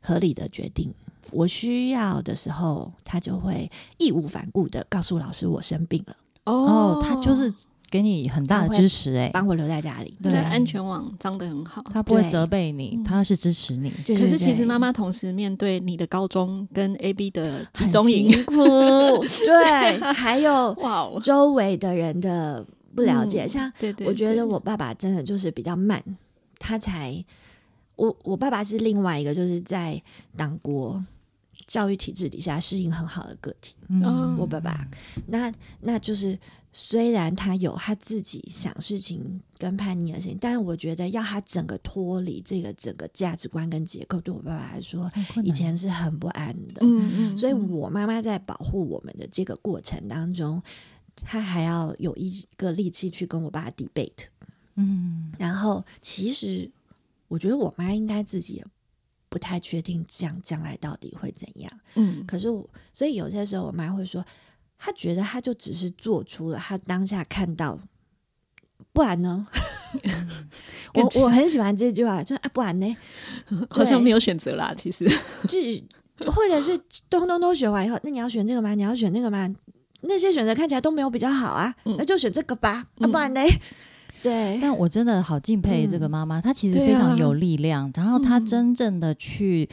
[0.00, 0.92] 合理的决定。
[1.30, 6.16] 我需要的时候，她就会义无反顾的告诉老师我生病了。
[6.44, 7.54] 哦，他就是
[7.92, 13.90] 给你很大的支持，哎，帮我留在家里，对，安全网张得很好，他不会责备你，他是支持你。
[14.06, 18.54] 可是其实妈妈同时面对你的高中跟 A B 的集中营，苦，
[19.44, 23.70] 对，还有哇，周围的人的不了解，像
[24.06, 26.02] 我觉得我爸爸真的就是比较慢，
[26.58, 27.22] 他才
[27.96, 30.02] 我我爸爸是另外一个就是在
[30.34, 31.04] 党国。
[31.68, 34.86] 教育体制底下适应很好的个体，嗯，我爸爸，
[35.28, 35.50] 那
[35.80, 36.38] 那就是
[36.72, 45.10] 虽然他有他自己想事情跟叛逆的事情，但是我觉得要他整个脱离这个整个价值观跟结构，对我爸爸来说，
[45.44, 50.62] 以前是很不安的，嗯嗯，所以我妈妈在保护我们的这个过程当中，
[51.16, 54.26] 她还要有一个力气去跟我爸 debate，
[54.76, 56.70] 嗯，然后其实
[57.28, 58.66] 我觉得我妈应该自己也。
[59.28, 64.22] 不太确定将将来到底会怎样，嗯，可是我所以有些时候我妈会说，
[64.84, 67.78] 她觉得他就只是做出了他当下看到，
[68.92, 69.46] 不然呢？
[70.94, 72.96] 我我很喜欢这句话，就啊，不然呢？
[73.70, 75.08] 好像没有选择啦，其实
[75.46, 76.76] 就或者是
[77.08, 78.74] 东东都选完以后，那你要选这个吗？
[78.74, 79.48] 你要选那个吗？
[80.00, 83.40] 那些选择看起来都没有比较好啊，那就选这个吧，啊，不然呢？
[84.20, 89.68] 对，但我真的好敬佩这个妈妈，她其实非常有力量，然后她真正的去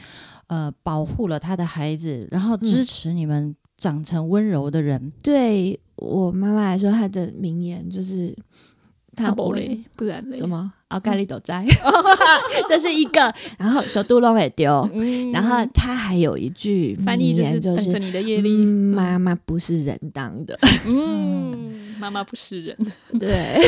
[0.46, 5.10] 呃保护了她的孩子，然后支持你们长成温柔的人。
[5.22, 8.32] 对我妈妈来说，她的名言就是
[9.16, 9.52] “她不
[9.96, 11.64] 不然什么奥盖利都在”，
[12.68, 13.34] 这是一个。
[13.58, 14.88] 然后小杜龙也丢，
[15.32, 20.56] 然后他还有一句翻译就是“你的业力，妈妈不是人当的”。
[20.86, 21.80] 嗯。
[22.00, 22.74] 妈妈不是人，
[23.18, 23.60] 对，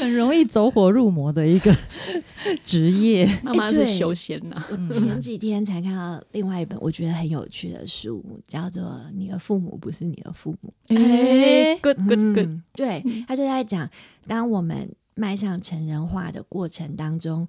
[0.00, 1.74] 很容易走火入魔的一个
[2.64, 3.26] 职业。
[3.42, 4.56] 妈妈是修仙呐。
[4.70, 8.82] 我前几天才看到另外一本我觉得很有趣的书，叫做
[9.14, 10.72] 《你的父母不是你的父母》。
[10.96, 13.88] 哎，good good good，对他就在讲，
[14.26, 17.46] 当我们迈向成人化的过程当中。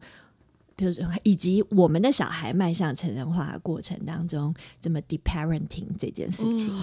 [0.81, 6.73] 就是以及我们的小孩迈向成人化的过程当中，怎么 deparenting 这件事情，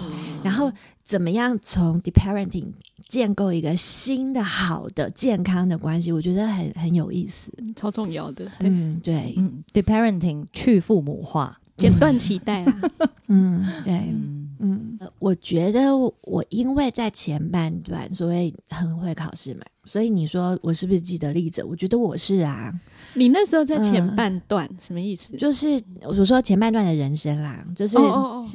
[0.41, 0.71] 然后
[1.03, 2.67] 怎么样从 deparenting
[3.09, 8.49] 建构一个新的好的健康的关系，我觉得很很有意思，超重要的。
[8.61, 12.91] 嗯，对，嗯，deparenting 去父母化，剪断脐带啦。
[13.27, 14.13] 嗯，对，
[14.59, 21.61] 嗯，我觉得我因为在前半段所以很会考试嘛，所以你说我是不是记得例子？
[21.63, 22.73] 我觉得我是啊。
[23.13, 25.35] 你那时候在前半段什么意思？
[25.37, 27.97] 就是我说前半段的人生啦，就是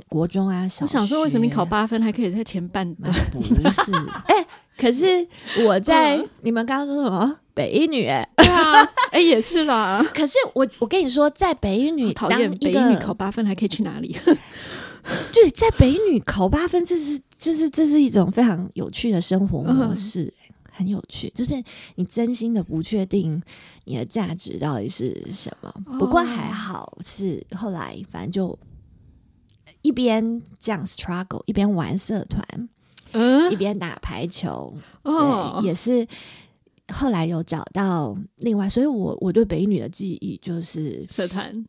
[0.09, 0.63] 国中啊。
[0.81, 3.13] 我想说，为什么你考八分还可以在前半段？
[3.33, 3.93] 不是，
[4.27, 4.47] 哎，
[4.79, 5.27] 可是
[5.67, 8.07] 我在你们刚刚说什么北一女？
[8.07, 10.05] 哎，对啊，哎也是啦。
[10.15, 14.17] 可是我我跟你说，在北一女讨厌北一女考八分还可以去哪里？
[15.31, 20.33] 就是在北一女考八分，这是就是这是一种非常有趣的生活模式。
[20.77, 21.63] 很有趣，就是
[21.95, 23.41] 你真心的不确定
[23.85, 25.73] 你的价值到底是什么。
[26.01, 28.59] 不过还好是后来，反正就
[29.83, 32.69] 一边这样 struggle，一边玩社团，
[33.13, 36.05] 嗯，一边打排球，对，也是
[36.93, 38.69] 后来有找到另外。
[38.69, 41.65] 所以我我对北女的记忆就是社团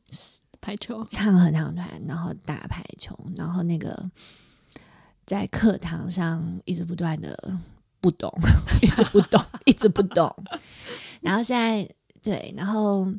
[0.60, 4.10] 排球，唱合唱团，然后打排球，然后那个
[5.28, 7.60] 在课堂上一直不断的。
[8.06, 8.32] 不懂，
[8.84, 10.32] 一直不懂， 一直不懂。
[11.22, 11.90] 然后现在
[12.22, 13.12] 对，然后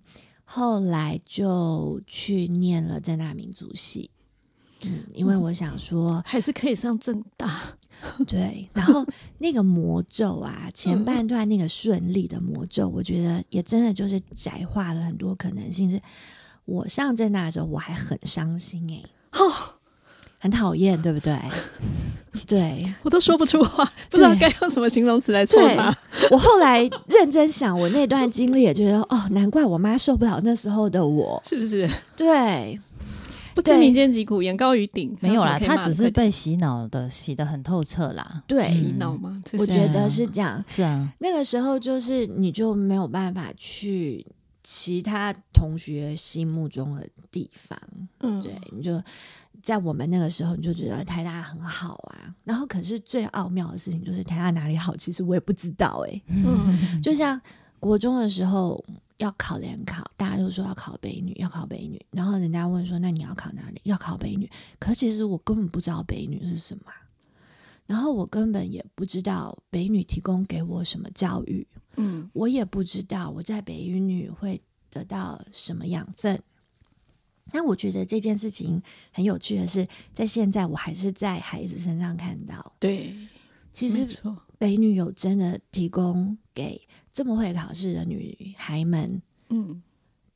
[0.45, 4.09] 后来就去念了正大民族系，
[4.85, 7.77] 嗯，因为我想说还是可以上正大。
[8.29, 9.05] 对，然后
[9.39, 15.91] 那个魔咒啊，前半段那个顺利的魔咒，我觉得也真的就是窄化了很多可能性。
[15.91, 16.01] 是
[16.65, 19.03] 我上正大的时候，我还很伤心哎。
[20.39, 21.37] 很讨厌，对不对？
[22.47, 25.97] 对我都说不出话，不知道该用什么形容词来说他。
[26.31, 31.89] 我后来认真想，我那段经历也觉得，哦，难怪我妈受不了那时候的我，是不是？
[32.15, 32.79] 对，
[33.55, 38.43] 不知民间疾苦，眼高于顶，没有啦，他只是被洗脑的，洗的很透彻啦。
[38.47, 39.43] 对，洗脑吗？
[39.59, 40.63] 我觉得是这样。
[40.69, 44.25] 是啊，那个时候就是你就没有办法去
[44.63, 47.77] 其他同学心目中的地方，
[48.21, 49.03] 嗯，对，你就。
[49.67, 52.33] 在我们那个时候，你就觉得台大很好啊。
[52.45, 56.23] 然后，可是最奥妙的事情就是台大哪里好，其实我也不知道哎。
[56.29, 57.41] 嗯，就像
[57.81, 58.81] 国中的时候
[59.17, 62.01] 要考联考，大家都说要考北女，要考北女。
[62.13, 64.49] 然后人家问说：“那你要考哪里？”要考北女。
[64.79, 66.83] 可其实我根本不知道北女是什么。
[67.87, 76.41] 然后我根本也不知道北女提供给我什么教育，嗯，我也不知道我在北语女会得到什么养分。
[77.53, 78.83] 那我觉得这件事情
[79.13, 83.15] 很有趣的是，在现在我还是在孩子身上看到，对，
[83.73, 84.07] 其实
[84.59, 86.81] 北女有真的提供给
[87.13, 89.83] 这么会考试的女孩们，嗯，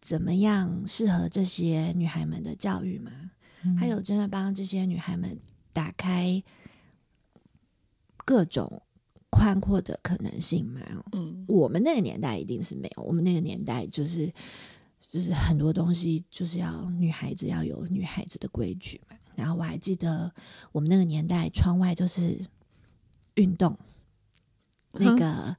[0.00, 3.10] 怎么样适合这些女孩们的教育吗？
[3.78, 5.38] 还有真的帮这些女孩们
[5.72, 6.42] 打开
[8.24, 8.82] 各种
[9.28, 10.80] 宽阔的可能性吗？
[11.12, 14.32] 嗯，我们那个年代一定是没有，我们那个年代就是
[15.10, 19.16] 就是很多东西就是要女孩子要有女孩子的规矩嘛。
[19.34, 20.30] 然后我还记得
[20.70, 22.38] 我们那个年代窗外就是
[23.34, 23.76] 运动，
[24.92, 25.56] 那个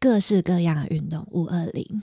[0.00, 2.02] 各式各样的运动，五二零。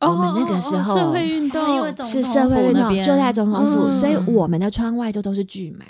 [0.00, 5.88] 我们那个时候社会运动是社会运动，就在总统府，所以我们的窗外就都是巨满。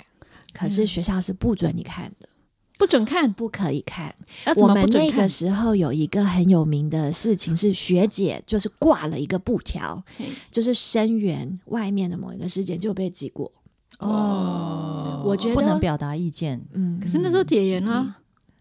[0.53, 2.29] 可是学校是不准你看的，
[2.77, 4.13] 不准看，不可以看。
[4.55, 10.03] 我们那个时候有一个很有名的事情是，学姐就是挂了一个布条，
[10.51, 13.51] 就是声援外面的某一个事件就被记过。
[13.99, 16.63] 哦，我觉得不能表达意见。
[16.73, 18.17] 嗯，可是那时候解严了。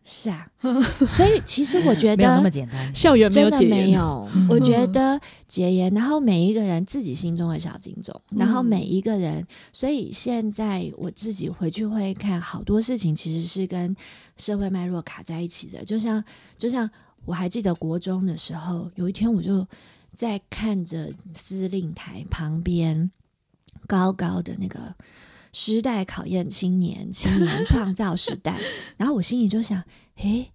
[0.08, 0.48] 是啊，
[1.10, 4.28] 所以其实我觉得没有那么简单，校园没有解没有。
[4.48, 13.96] 我觉得解严，然后每一个人自己心中的小警钟，然后每一个人，所以现在我自己回去会看好多事情，其实是跟
[14.36, 15.84] 社会脉络卡在一起的。
[15.84, 16.22] 就像
[16.56, 16.88] 就像
[17.24, 19.66] 我还记得国中的时候，有一天我就
[20.14, 23.10] 在看着司令台旁边
[23.88, 24.94] 高高的那个。
[25.58, 28.60] 时代考验青年，青年创造时代。
[28.98, 29.82] 然后我心里就想，
[30.16, 30.50] 诶，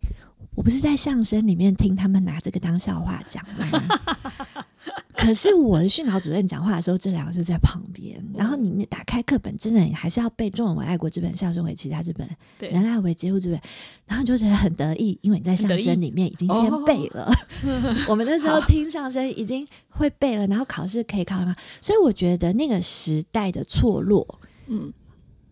[0.54, 4.64] 我不是在相声里面听他们拿这个当笑话讲吗？
[5.18, 8.24] 可是我的训导主任讲话的时候，这两个就在旁边。
[8.36, 12.30] 然后你打开课本，真的还是要背中文为爱国之本，孝顺为其他之本，
[12.60, 13.60] 仁爱为节户之本。
[14.06, 17.32] 然后你就觉得很得意，因为你在相声里面已经先背了。
[18.08, 21.56] 我们那时候听相声已经会背了，然后考试可以考嘛。
[21.82, 24.40] 所以我觉得那个时代的错落。
[24.72, 24.92] 嗯，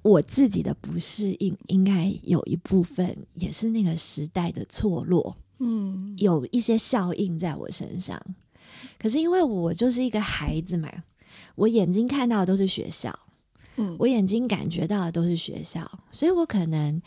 [0.01, 5.35] 我自己的不适应，应该有一部分也是那个时代的错落。
[5.59, 8.17] 嗯，有一些效应在我身上。
[8.97, 10.89] 可是因为我就是一个孩子嘛，
[11.55, 13.17] 我眼睛看到的都是学校，
[13.75, 17.01] 嗯，我眼睛感觉到的都是学校，所以我可能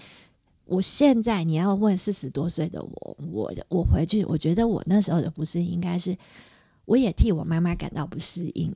[0.67, 6.15] 我现在你要问四十多岁的我，我我回去，我觉得我那时候的不适应，应该是
[6.85, 8.71] 我也替我妈妈感到不适应。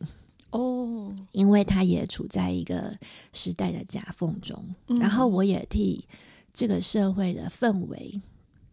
[0.51, 2.97] 哦，因为他也处在一个
[3.33, 4.63] 时代的夹缝中，
[5.01, 6.07] 然后我也替
[6.53, 8.21] 这个社会的氛围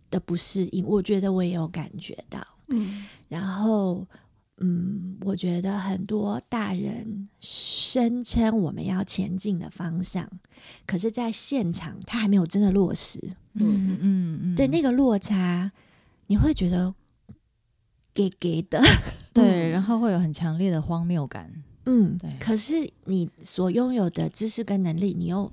[0.10, 2.40] 的不适应，我觉得我也有感觉到。
[2.70, 4.08] 嗯，然后
[4.58, 10.30] 嗯，我觉得很多大人声称我们要前进的方向，
[10.86, 13.20] 可是，在现场他还没有真的落实。
[13.56, 15.72] 嗯嗯嗯，对那个落差，
[16.28, 16.94] 你会觉得
[18.14, 18.82] 给给的，
[19.34, 21.63] 对， 然后会有很强烈的荒谬感。
[21.86, 22.30] 嗯，对。
[22.40, 25.52] 可是你所拥有的知识跟能力，你又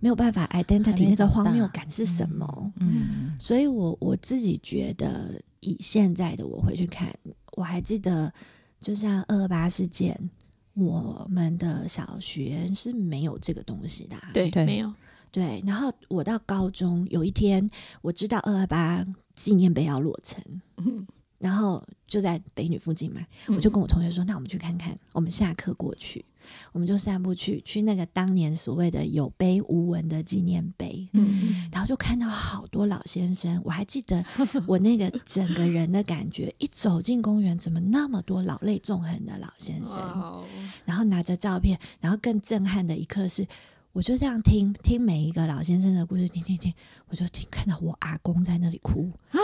[0.00, 2.72] 没有办法 identity 那个荒谬感是什么？
[2.80, 7.08] 嗯，所以我我自己觉得，以现在的我回去看，
[7.52, 8.32] 我还记得，
[8.80, 10.30] 就像二二八事件，
[10.74, 14.92] 我们的小学是没有这个东西的，对，没有。
[15.30, 17.68] 对，然后我到高中有一天，
[18.02, 20.40] 我知道二二八纪念碑要落成。
[21.44, 26.24] 然后就在北女附近嘛，我就跟我同学说：“那我们去看看。”我们下课过去，
[26.72, 31.06] 我们就散步去去那个当年所谓的有碑无文的纪念碑。
[31.12, 33.60] 嗯，然后就看到好多老先生。
[33.62, 34.24] 我还记得
[34.66, 40.42] 我那个整个人的感觉，一走进公园，怎么那么多老泪纵横的老先生？
[40.86, 43.46] 然后拿着照片，然后更震撼的一刻是，
[43.92, 46.72] 我就这样听听每一个老先生的故事，听听听，
[47.08, 49.38] 我就听看到我阿公在那里哭啊。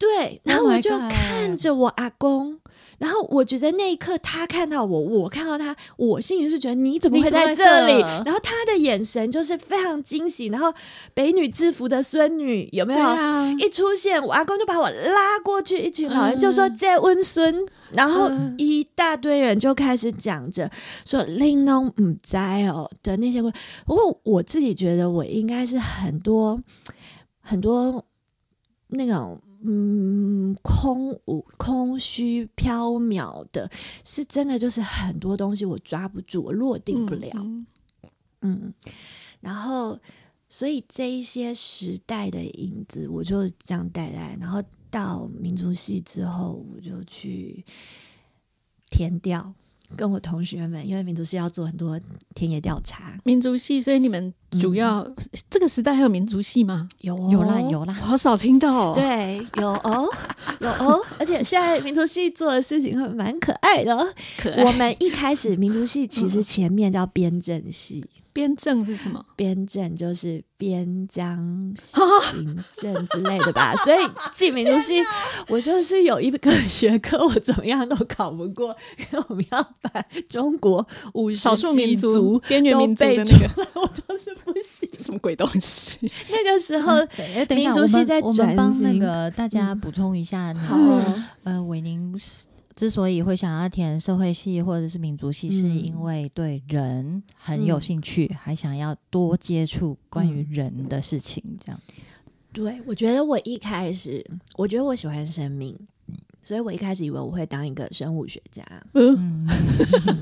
[0.00, 2.58] 对，然后我就看着我阿公，
[2.96, 8.00] 然后我觉得那一刻他看到我，我看到他，我心里是觉得你怎么会在这里？
[8.24, 10.46] 然后他的眼神就是非常惊喜。
[10.46, 10.72] 然后
[11.12, 13.16] 北女制服的孙女有没有
[13.58, 20.70] 一出现，我阿公就把我拉过去，一群老人就说在温孙，然后一大堆人就开始讲着
[21.04, 23.42] 说玲珑唔在哦的那些
[23.84, 26.58] 不过我自己觉得我应该是很多
[27.42, 28.02] 很多
[28.88, 29.38] 那种。
[29.62, 33.70] 嗯，空无空虚缥缈的，
[34.04, 37.30] 是真的，就是很多东西我抓不住，我落定不了。
[38.40, 38.72] 嗯，
[39.40, 39.98] 然后
[40.48, 44.36] 所以这一些时代的影子，我就这样带来。
[44.40, 47.62] 然后到民族系之后，我就去
[48.88, 49.54] 填调，
[49.96, 51.98] 跟我同学们，因为民族系要做很多
[52.34, 55.06] 田野调查，民族系，所以你们主要
[55.48, 56.88] 这个时代还有民族系吗？
[57.00, 58.94] 有有啦有啦，好少听到。
[58.94, 60.08] 对，有哦，
[60.60, 64.14] 有哦，而且现在民族系做的事情还蛮可爱的。
[64.38, 68.04] 可我们一开始民族系其实前面叫编政系。
[68.32, 69.24] 编政是什么？
[69.36, 71.36] 边政就是边疆
[71.78, 73.74] 行政之类的吧。
[73.84, 73.98] 所以
[74.32, 74.94] 记民族系，
[75.48, 84.88] 我就是有一个学科，我怎么样都考不过，因为我们要把中国五少数民族、边缘民族的那个， 我就是不行。
[84.98, 86.10] 什么鬼东西？
[86.30, 86.96] 那个时候，
[87.54, 90.76] 民族系在我们帮那个大家补充一下，好，
[91.44, 92.14] 呃，伟宁
[92.80, 101.44] 之所以会想要填社会系或者是民族系，是因为对人很有兴趣，还想要多接触关于人的事情。
[101.62, 101.78] 这样，
[102.54, 104.24] 对我觉得我一开始，
[104.56, 105.78] 我觉得我喜欢生命。
[106.50, 108.60] 所以我一开始以为我会当一个生物学家，
[108.94, 109.46] 嗯，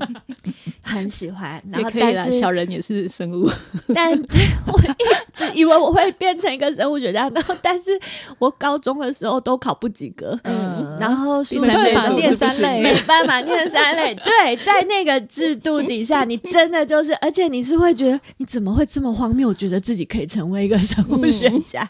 [0.83, 1.59] 很喜欢。
[1.71, 3.49] 然后，但是小人也是生物，
[3.95, 7.27] 但我一直以为我会变成一个生物学家。
[7.29, 7.99] 然后，但是
[8.37, 14.13] 我高中的时候都考不及格，嗯，然后没办法念三类，没办法念三类。
[14.23, 21.89] 对，在那个制度底下，你真的就是，而且你是会觉得你怎么会这么荒谬，觉得自己可以成为一个生物学家？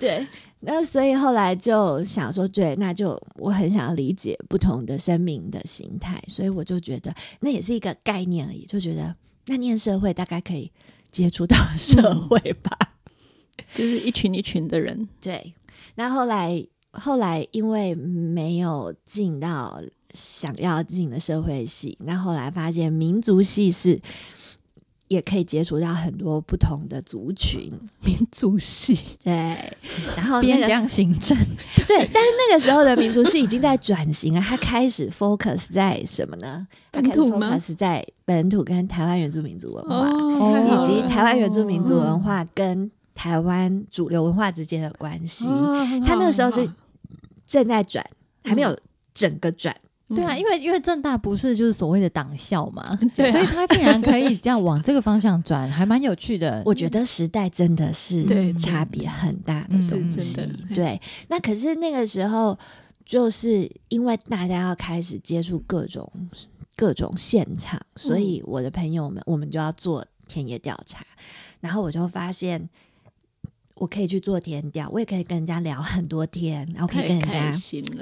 [0.00, 0.26] 对。
[0.62, 9.14] 那所以后来就想说，对，那就我很想要理解不同的生命的形态，所以我就觉得那也是一个概念而已，就觉得
[9.46, 10.70] 那念社会大概可以
[11.10, 12.76] 接触到 社会吧，
[13.74, 15.08] 就是一群一群的人。
[15.20, 15.54] 对，
[15.94, 19.82] 那后来后来因为没有进到
[20.12, 24.00] 想要进的社会系，那后来发现民族系是。
[25.10, 27.68] 也可以接触到很多不同的族群，
[28.04, 29.32] 民族系对，
[30.16, 31.36] 然后 边疆行政
[31.88, 36.64] 对，但是那个时候的民族系已经在转型了，它开始 focus 在什么呢？
[36.92, 40.08] 本土吗？focus 在本土跟台湾原住民族文化，
[40.62, 45.46] 以及台湾原住民族文化跟台湾主流文化之间的关系。
[46.06, 46.70] 他那个时候是
[47.44, 48.06] 正在转，
[48.44, 48.78] 还没有
[49.12, 49.74] 整个转。
[50.14, 56.62] 对啊，因为因为正大不是就是所谓的党校嘛， 所以他竟然可以这样往这个方向转，还蛮有趣的。
[56.64, 60.36] 我觉得时代真的是差别很大的东西。
[60.74, 62.58] 对，那可是那个时候，
[63.04, 66.10] 就是因为大家要开始接触各种
[66.76, 71.04] 各种现场，所以我的朋友们，我们就要做田野调查，
[71.60, 72.68] 然后我就发现。
[73.80, 77.50] 我可以去做甜调，我也可以跟人家聊很多天，然后可以跟人家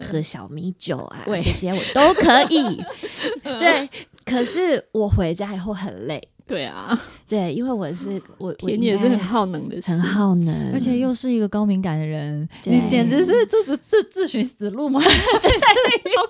[0.03, 2.83] 喝小米酒啊，这些我都可以。
[3.61, 3.89] 对，
[4.25, 6.21] 可是我回家以后很累。
[6.49, 6.99] 对啊，
[7.29, 14.99] 对，因为我是我田野是很耗能的，很耗能，而且又是一个高敏感的人，你简直是自自自自寻死路吗？
[14.99, 15.09] 好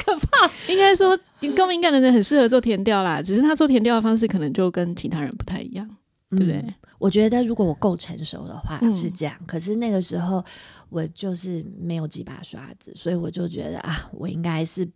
[0.05, 0.51] 可怕！
[0.69, 1.19] 应该说，
[1.57, 5.89] 高敏感的人很适合做甜调啦，只是他做甜调的方式可能就跟其他人不太一样，
[6.31, 6.65] 对不对？
[6.99, 10.45] 我觉得如果我够成熟的话是这样，可是那个时候
[10.89, 14.89] 我就是没有几把刷子，所以我就觉得啊，我应该是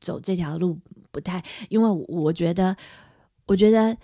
[0.00, 0.78] 走这条路
[1.10, 2.76] 不太，因为我觉得，
[3.46, 3.96] 我觉得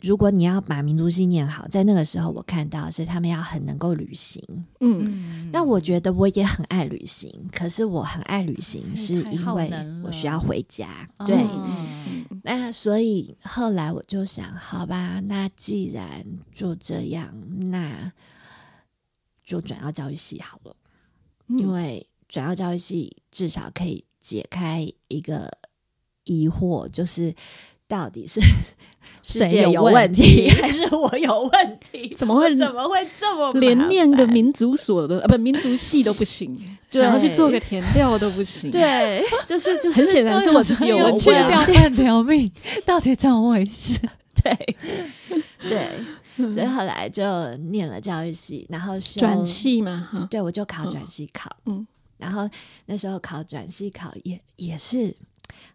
[0.00, 4.42] 如果你要把民族性念好，在那个时候我看到是他们要很能够旅行，
[4.80, 9.70] 嗯，那我觉得我也很爱旅行，可是我很爱旅行是因为
[10.04, 11.36] 我需要回家，对。
[12.46, 17.34] 那所以后来我就想，好吧，那既然就这样，
[17.70, 18.12] 那
[19.42, 20.76] 就转到教育系好了，
[21.48, 25.50] 因为转到教育系至少可以解开一个
[26.24, 27.34] 疑惑，就是。
[27.86, 28.40] 到底是
[29.22, 32.08] 世界有问题，还是我有问题？
[32.16, 38.70] 怎么会怎么会这么连念个民族所的啊，不民族系都不行，想要去做个填调都不行。
[38.70, 42.50] 对，就是就是，很显然是我自己有问题，掉半条命，
[42.84, 43.98] 到底怎么回事？
[44.42, 44.76] 对
[45.68, 51.86] 对，所以后来就念了教育系，然后转系嘛，对，我就考转系考，嗯，
[52.18, 52.48] 然后
[52.86, 55.14] 那时候考转系考也也是。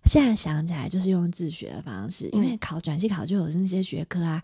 [0.05, 4.41] 现在想起来，就是用自学的方式，因为考转系考就有那些学科啊，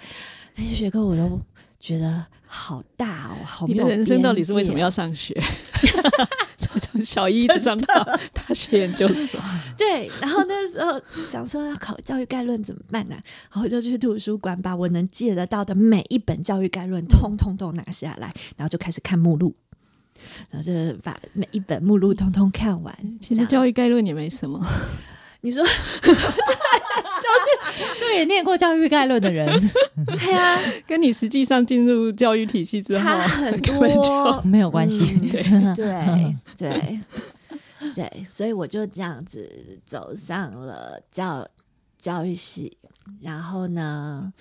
[0.56, 1.40] 那些学科我都
[1.80, 3.66] 觉得好大哦，好。
[3.68, 5.34] 你的人生到底是为什么要上学？
[6.86, 9.40] 从小一直上到大学研究所。
[9.78, 13.16] 对，然后那时候想说要考教育概论怎么办呢？
[13.52, 19.56] 然后就去图书馆把我能借得到的每一本教育概论通通都拿下来，然后就开始看目录，
[20.50, 20.72] 然后就
[21.04, 22.96] 把每一本目录通通看完。
[23.20, 24.66] 其实教育概论也没什么。
[25.42, 25.64] 你说，
[27.22, 29.48] 就是对也念过教育概论的人，
[30.06, 35.06] 对啊，跟你实际上进入教育体系之后差很多， 没有关系。
[35.30, 35.44] 对
[35.76, 37.00] 对对
[37.94, 41.48] 对，所以我就这样子走上了教
[41.98, 42.78] 教育系，
[43.22, 44.32] 然后呢，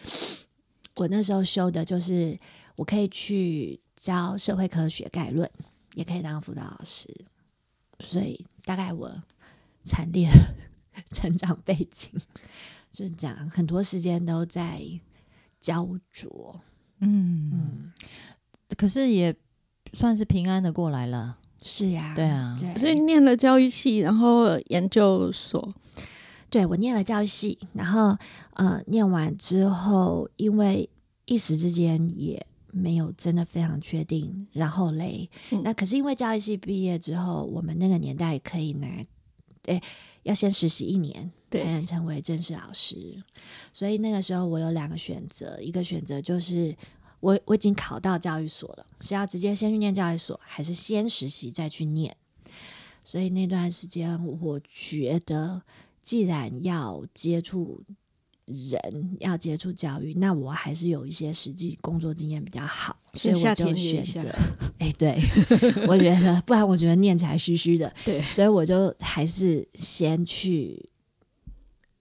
[0.97, 2.39] 我那时候修的就是
[2.77, 5.49] 我可以去教社会科学概论，
[5.95, 7.09] 也可以当辅导老师，
[8.01, 9.11] 所以大概我
[9.85, 10.29] 惨烈
[11.11, 12.11] 成长背景。
[12.93, 14.81] 就是讲很多时间都在
[15.61, 16.61] 焦灼，
[17.01, 17.51] 嗯。
[17.53, 17.93] 嗯，
[18.77, 19.35] 可是也
[19.93, 21.39] 算是平安的过来了。
[21.61, 25.69] 是呀，对啊，所以念了教育系，然后研究所。
[26.51, 28.17] 对我念了教育系，然后
[28.53, 30.89] 呃，念完之后，因为
[31.25, 35.29] 一时之间也没有真的非常确定，然后嘞，
[35.65, 38.87] 那可是因为教育系毕业之后，我们那个年代可以拿，
[39.63, 39.83] 对，
[40.25, 43.23] 要先实习一年才能成为正式老师，
[43.73, 46.77] 所以那个时候我有两个选择，一个选择就是
[47.21, 52.17] 我我已经考到教育所了，是要直接先去念教育所，还是先实习再去念？
[53.05, 55.63] 所以那段时间，我觉得。
[56.05, 57.83] 既然要接触
[58.47, 64.31] 人，要接触教育，那我还是有一些实际工作经验比较好，所以我就选择。
[64.79, 65.19] 哎，对，
[65.89, 67.93] 我觉得不然我觉得念起来虚虚的。
[68.05, 70.85] 对，所以我就还是先去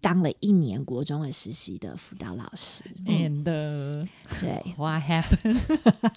[0.01, 2.83] 当了一年国中的实习的辅导老师。
[3.05, 5.59] And 对， What happened？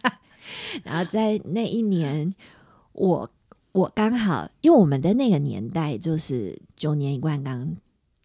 [0.85, 2.35] 然后在那一年，
[2.93, 3.31] 我。
[3.73, 7.77] 我刚好，因为我们的那个年代就是九年一贯刚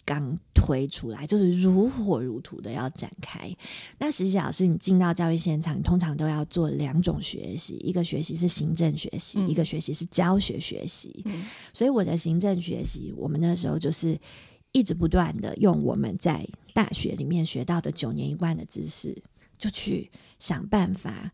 [0.06, 3.50] 刚推出来，就是如火如荼的要展开。
[4.00, 11.24] 那实习老师，你进到教育现场，通常都要做两种学习，一个学习是行政学习，一个学习是教学学习。
[11.74, 14.20] 所以我的行政学习，我们那时候就是
[14.72, 19.16] 一直不断的用我们在大学里面学到的九年一贯的知识，
[19.58, 21.32] 就去想办法。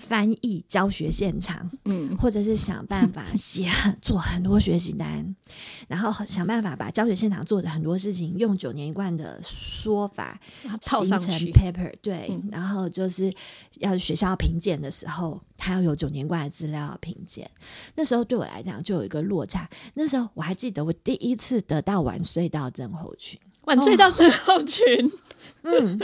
[0.00, 3.68] 翻译教学现场，嗯，或者是想办法 写
[4.00, 5.36] 做很多学习单，
[5.86, 10.40] 然后想办法把教学现场做的很多事情用九年一贯的说法
[10.80, 13.32] 套上成 paper，对，然后就是
[13.78, 17.48] 要学校评鉴的时候，他要有九年贯的资料评鉴。
[17.94, 19.68] 那时候对我来讲就有一个落差。
[19.94, 23.38] 那时候我还记得我第一次得到晚睡到症候群。
[23.64, 24.84] 晚睡到症候群，
[25.62, 25.98] 嗯，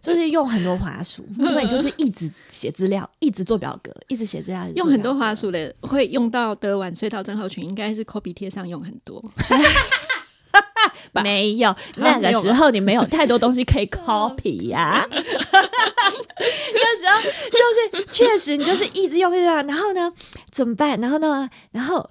[0.00, 9.22] 就是用很多滑鼠，因为就是一直写资料，一直做表格，一直写资料，用很多滑鼠的，会用到的晚睡到症候群，应该是 copy 贴上用很多。
[11.22, 15.06] 没有，那个时候你没有太多东西可以 copy 呀。
[15.10, 20.12] 那时候就是确实，你就是一直用然后呢，
[20.50, 20.98] 怎么办？
[21.00, 22.10] 然后呢，然后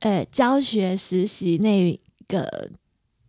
[0.00, 2.70] 呃，教学实习那个。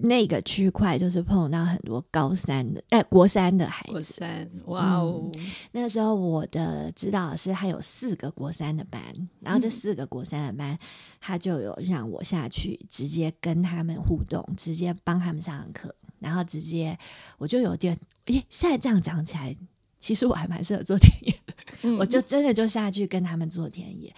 [0.01, 3.91] 那个区块就是碰到很多高三的，哎，国三的孩子。
[3.91, 5.31] 国三，哇哦！
[5.71, 9.01] 那个时候我的指导老师还有四个国三的班，
[9.39, 10.77] 然后这四个国三的班，
[11.19, 16.97] 他就有让我下去直接跟他们互动，直接帮他们上课，然后直接
[17.37, 19.55] 我就有点，诶，现在这样讲起来，
[19.99, 24.13] 其实我还蛮适合做田野的， 我就真的就下去跟他们做田野，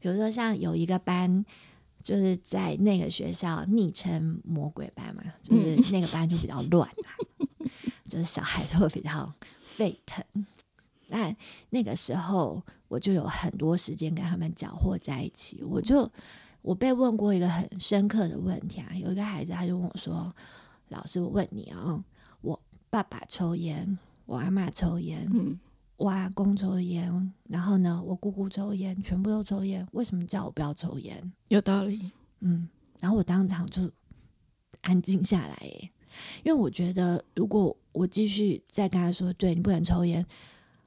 [0.00, 1.44] 比如说像有一个班。
[2.04, 6.86] 就是在那个学校昵称“魔鬼班”嘛，就是那个班就比较乱
[8.06, 9.32] 就是小孩就会比较
[9.62, 10.22] 沸腾。
[11.08, 11.34] 那
[11.70, 15.62] 那个时候我就有很多时间跟他们搅和在一起。
[15.64, 16.10] 我就
[16.60, 20.30] 我被问过一个很深刻的问题啊，有一个孩子他就问我说
[20.90, 22.04] ：“老师，我问你啊，
[22.42, 25.26] 我爸爸抽烟，我阿妈抽烟。”
[25.96, 29.86] 我阿公抽烟，然后呢，我姑姑抽烟，全部都抽烟。
[29.92, 31.32] 为什么叫我不要抽烟？
[31.48, 32.68] 有道理，嗯。
[33.00, 33.90] 然后我当场就
[34.80, 35.56] 安静下来，
[36.42, 40.24] 因为我觉得，如果我继续再跟他说，对你不能抽烟，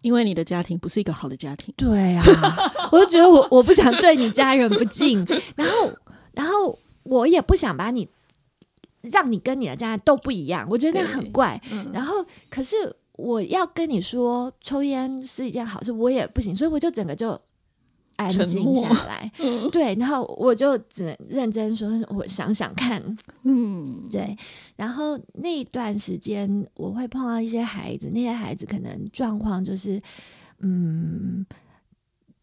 [0.01, 1.73] 因为你的家庭不是一个好的家庭。
[1.77, 2.23] 对啊，
[2.91, 5.93] 我就觉得我我不想对你家人不敬，然后
[6.33, 8.09] 然后我也不想把你
[9.01, 11.61] 让你跟你的家人都不一样，我觉得那很怪。
[11.93, 12.13] 然后
[12.49, 12.95] 可是。
[13.17, 17.39] 我要跟你说，抽烟是一件好事，我也不行，所以我就整个就
[18.15, 19.31] 安静下来。
[19.71, 23.03] 对，然后我就只能认真说，我想想看。
[23.41, 24.37] 嗯，对。
[24.75, 29.99] 然后那段时间，我会碰到一些孩子，那些孩子可能状况就是，
[30.59, 31.43] 嗯，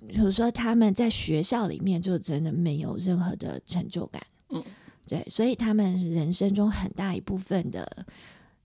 [0.09, 4.21] 比如说他们在学校里面就真的没有任何的成就感。
[4.49, 4.61] 嗯，
[5.07, 8.05] 对，所以他们人生中很大一部分的。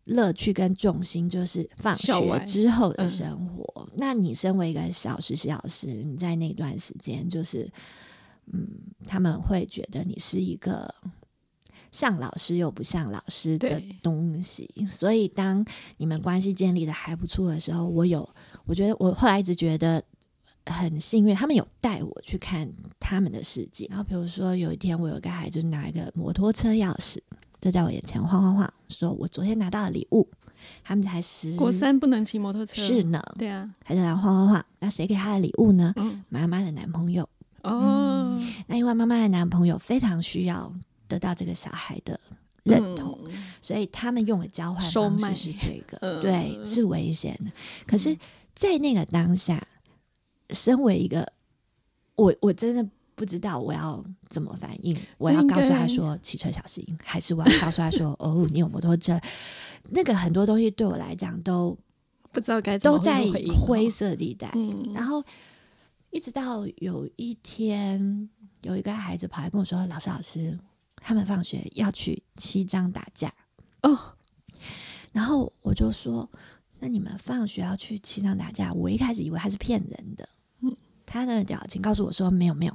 [0.10, 3.88] 乐趣跟重心就是放学之后的生活。
[3.96, 7.70] 那你身为一个小实习老师，你在那段时间就是，
[8.52, 8.68] 嗯，
[9.08, 10.94] 他们会觉得你是一个
[11.92, 14.70] 像老师又不像老师的东西。
[14.88, 15.64] 所以当
[15.98, 18.28] 你们关系建立的还不错的时候，我有，
[18.66, 20.04] 我觉得我后来一直觉得
[20.66, 22.68] 很幸运，他们有带我去看
[23.00, 23.86] 他们的世界。
[23.90, 27.20] 然后比如说有一天，我有个孩子拿一个摩托车钥匙。
[27.62, 30.28] 就在我眼前晃晃晃，说我昨天拿到了礼物。
[30.84, 34.66] 他们才十，国三不能骑摩托车，是呢，对啊，还在那晃晃晃。
[34.80, 35.94] 那谁给他的礼物呢？
[36.28, 37.28] 妈妈的男朋友
[37.62, 38.38] 哦。
[38.68, 40.70] 那因为妈妈的男朋友非常需要
[41.08, 42.20] 得到这个小孩的
[42.64, 43.18] 认同，
[43.62, 47.50] 所以他们用的交换方式是这个， 对，是危险的。
[47.88, 48.18] 可是，
[48.54, 49.66] 在那个当下，
[50.50, 51.32] 身为一个
[52.16, 52.86] 我，我真的。
[53.20, 59.20] 不知道我要怎么反应，我要告诉他说骑车小心，还是我要告诉他说 哦，你有摩托车？
[59.90, 61.78] 那个很多东西对我来讲都
[62.32, 64.50] 不知道该都在灰色地带。
[64.94, 65.22] 然后
[66.12, 68.30] 一直到有一天，
[68.62, 70.58] 有一个孩子跑来跟我说：“老师，老师，
[70.96, 73.34] 他们放学要去七张打架
[73.82, 74.16] 哦。”
[75.12, 76.30] 然后我就说
[76.80, 80.30] ：“那你们放学要去七张打架？”我一开始以为他是骗人的。
[80.62, 80.74] 嗯，
[81.06, 82.74] 他的表情告诉我说：“没有，没有。”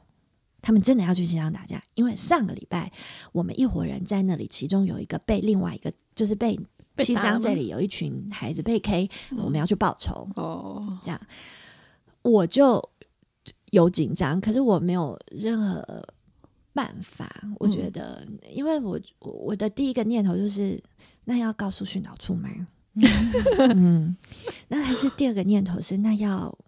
[0.64, 2.90] 他们真的要去机场打架，因为上个礼拜
[3.32, 6.58] 我们一伙人在那里，其中有一个被另外一个就是被
[6.96, 10.82] 七张这里有一群孩子被 K，我们要去报仇哦。
[11.02, 11.20] 这样
[12.22, 12.82] 我就
[13.72, 16.02] 有紧张，可是我没有任何
[16.72, 17.30] 办法。
[17.58, 20.82] 我觉得，因为我我的第一个念头就是，
[21.24, 22.48] 那要告诉训导处吗？
[23.58, 24.16] 嗯，
[24.68, 26.58] 那还是第二个念头是，那要。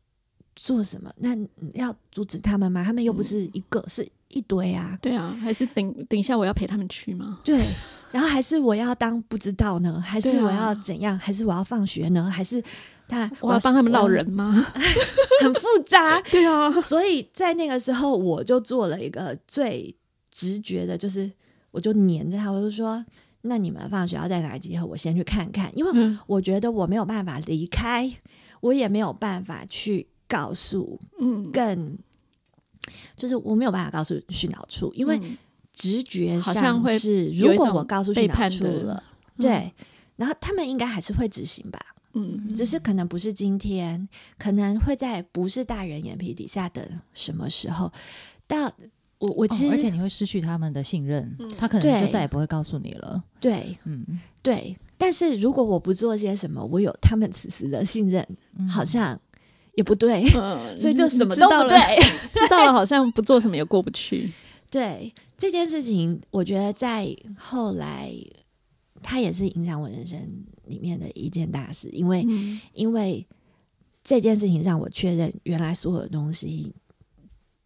[0.57, 1.13] 做什么？
[1.19, 1.37] 那
[1.75, 2.83] 要阻止他们吗？
[2.83, 4.99] 他们又不是一个，是一堆啊。
[5.01, 7.39] 对啊，还是等等一下我要陪他们去吗？
[7.45, 7.63] 对，
[8.11, 10.01] 然后还是我要当不知道呢？
[10.01, 11.17] 还是我要怎样？
[11.19, 12.31] 还是我要放学呢？
[12.31, 12.63] 还是
[13.07, 14.53] 他我要帮他们闹人吗？
[15.43, 16.21] 很复杂。
[16.33, 19.95] 对啊，所以在那个时候，我就做了一个最
[20.31, 21.31] 直觉的，就是
[21.71, 23.05] 我就黏着他，我就说
[23.43, 24.87] ：“那你们放学要在哪集合？
[24.87, 28.11] 我先去看看，因为我觉得我没有办法离开，
[28.63, 31.99] 我也没有办法去。”告诉，嗯，更
[33.17, 35.21] 就是我没有办法告诉训导处，因为
[35.73, 39.03] 直觉上是，如果我告诉训导处了，
[39.39, 39.73] 对，
[40.17, 41.79] 然后他们应该还是会执行吧，
[42.15, 44.09] 嗯，只是可能不是今天，
[44.39, 47.93] 可能会在不是大人眼皮底下的什么时候，
[48.47, 48.73] 但
[49.19, 58.25] 我我其实，而且你会失去他们的信任，他可能就再也不会告诉你了，对，嗯，对，但是如果我不做些什么，我有他们此时的信任，
[58.69, 59.21] 好像。
[59.77, 60.25] 也不对，
[60.77, 61.79] 所以就什么都不对。
[62.35, 64.31] 知道了，好像不做什么也过不去。
[64.69, 67.09] 对这件事情，我觉得在
[67.39, 68.11] 后来，
[69.03, 70.19] 它也是影响我人生
[70.65, 71.89] 里面的一件大事。
[71.91, 72.27] 因为，
[72.73, 73.25] 因为
[74.03, 76.73] 这件事情让我确认，原来所有的东西，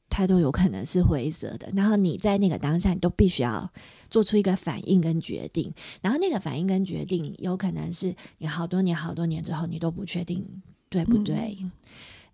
[0.08, 1.70] 它都有可能是灰色的。
[1.74, 3.72] 然后你在那个当下，你都必须要
[4.10, 5.72] 做出一个反应跟决定。
[6.02, 10.44] 然后那个反应跟决定，有可能是你好多年、好多年之后，你都不确定。
[10.90, 11.56] 对不对？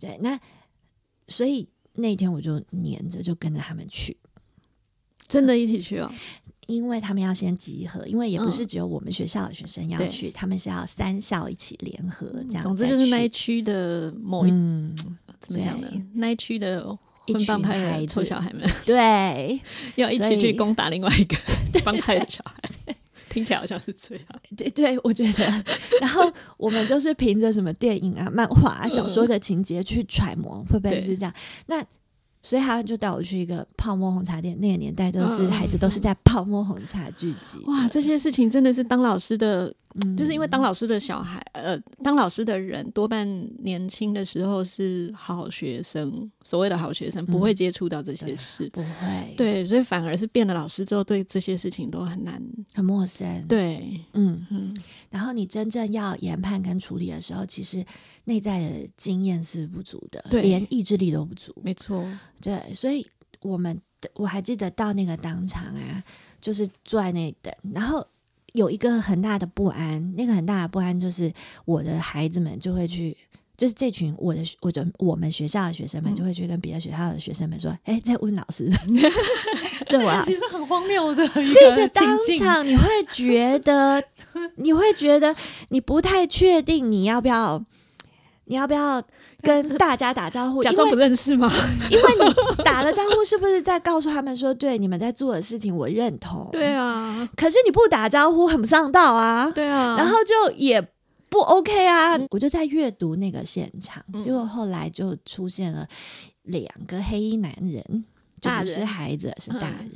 [0.00, 0.36] 对，那
[1.28, 4.16] 所以那天我就黏着，就跟着他们去，
[5.28, 6.10] 真的一起去哦。
[6.66, 12.62] 因为他们要先集合，因为也不是只有我们学校的学生要去，他们是要三校一起联合这样。
[12.62, 14.50] 总之就是那一区的某一
[15.38, 15.88] 怎么讲呢？
[16.14, 16.84] 那一区的
[17.26, 19.60] 一群孩子、臭小孩们，对，
[19.94, 21.36] 要一起去攻打另外一个
[21.84, 22.94] 帮派的小孩。
[23.36, 24.24] 听起来好像是这样，
[24.56, 25.64] 对对，我觉得。
[26.00, 31.34] 然后我们就是凭着什么电影啊、漫画、啊、小说的情节去揣摩，会不会是这样？
[31.66, 31.84] 那。
[32.42, 37.58] 所以他就带我去一个泡沫红茶店，那个年代都是孩子都是在泡沫红茶聚集。
[37.66, 39.74] 哇，这些事情真的是当老师的，
[40.16, 43.26] 就是因为当老师的小孩，呃，当老师的人多半
[43.62, 49.34] 年轻的时候是好学生，所谓的好学生不会接触到这些事，不会。
[49.36, 52.42] 对，所以反而是变了老师之后，对这些事情都很难，
[52.74, 53.46] 很陌生。
[53.46, 54.76] 对，嗯嗯。
[55.10, 57.84] 然后你真正要研判跟处理的时候，其实。
[58.28, 61.54] 内在的经验是不足的，对连意志力都不足。
[61.62, 62.04] 没错，
[62.40, 63.06] 对，所以
[63.40, 63.80] 我们
[64.14, 66.02] 我还记得到那个当场啊，
[66.40, 68.04] 就是坐在那里等，然后
[68.56, 71.32] 有一个很大的不安，那个很大的不安就是
[71.64, 73.16] 我的孩子们就会去，
[73.56, 78.68] 就是这群我的我的我们学校的学生们就会去跟别的学校的学生们说，哎，在问老师，
[79.86, 84.02] 这我其实很荒谬的一个当场，你会觉得
[84.56, 85.36] 你会觉得
[85.68, 87.62] 你不太确定你要不要。
[88.48, 89.02] 你要不要
[89.46, 90.60] 跟大家打招呼？
[90.60, 91.48] 假装不认识吗？
[91.88, 96.48] 因为你打了招呼，是不是在告诉他们说，对你们在做的事情我认同？
[96.50, 97.28] 对啊。
[97.36, 99.50] 可是你不打招呼，很不上道啊。
[99.54, 99.94] 对啊。
[99.96, 100.82] 然后就也
[101.30, 102.18] 不 OK 啊。
[102.30, 105.86] 我就在阅读那个现场，结果后来就出现了
[106.42, 108.04] 两个黑衣男人，
[108.40, 109.90] 就不是孩子，是大人。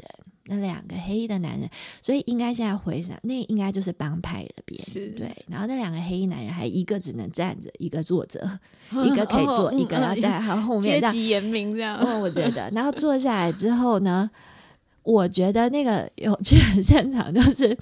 [0.46, 1.68] 那两个黑衣的男人，
[2.02, 4.82] 所以应该现在回想，那应该就是帮派的边
[5.16, 5.30] 对。
[5.48, 8.40] 然后那两个黑衣男人，还一个只能站着，一个坐着，
[9.04, 11.00] 一个可以坐，一个要在他后面。
[11.00, 11.98] 阶级严明这样。
[12.20, 14.30] 我觉得， 然后坐下来之后呢，
[15.02, 17.76] 我觉得那个有趣的现场就是，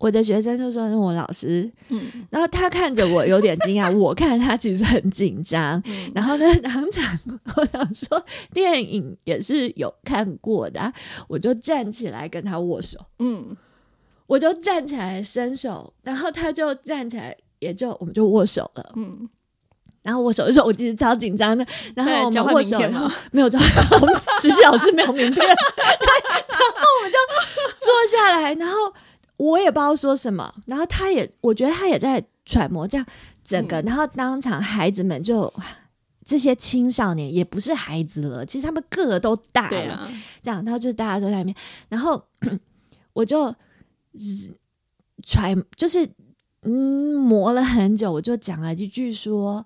[0.00, 5.80] 我的学生就说是我老师，嗯，然后他看着我有点惊讶， 我看他其实很紧张，
[6.14, 7.18] 然后呢，当场
[7.54, 10.90] 我想说电影也是有看过的，
[11.28, 13.54] 我就站起来跟他握手，嗯，
[14.26, 19.28] 我就站起来伸手，然后他就站起来，也就我们就握手了，嗯，
[20.02, 22.78] 然后握手的时候我其实超紧张的，然后我们握手
[23.32, 23.68] 没有交换，
[24.40, 27.18] 实习老师没有名片， 然后我们就
[27.78, 28.74] 坐下来，然后。
[29.40, 33.06] 我也不知道说什么，然后他也，我觉得他也在揣摩这样
[33.42, 35.50] 整个，然后当场孩子们就
[36.22, 40.10] 这些青少年也不是孩子了，其实他们个个都大了，
[40.42, 41.56] 这样，然后就大家都在那边，
[41.88, 42.22] 然后
[43.14, 43.54] 我就
[45.24, 46.06] 揣就是
[46.60, 49.64] 嗯磨了很久，我就讲了一句说，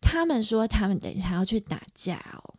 [0.00, 2.54] 他们说他们等一下要去打架哦，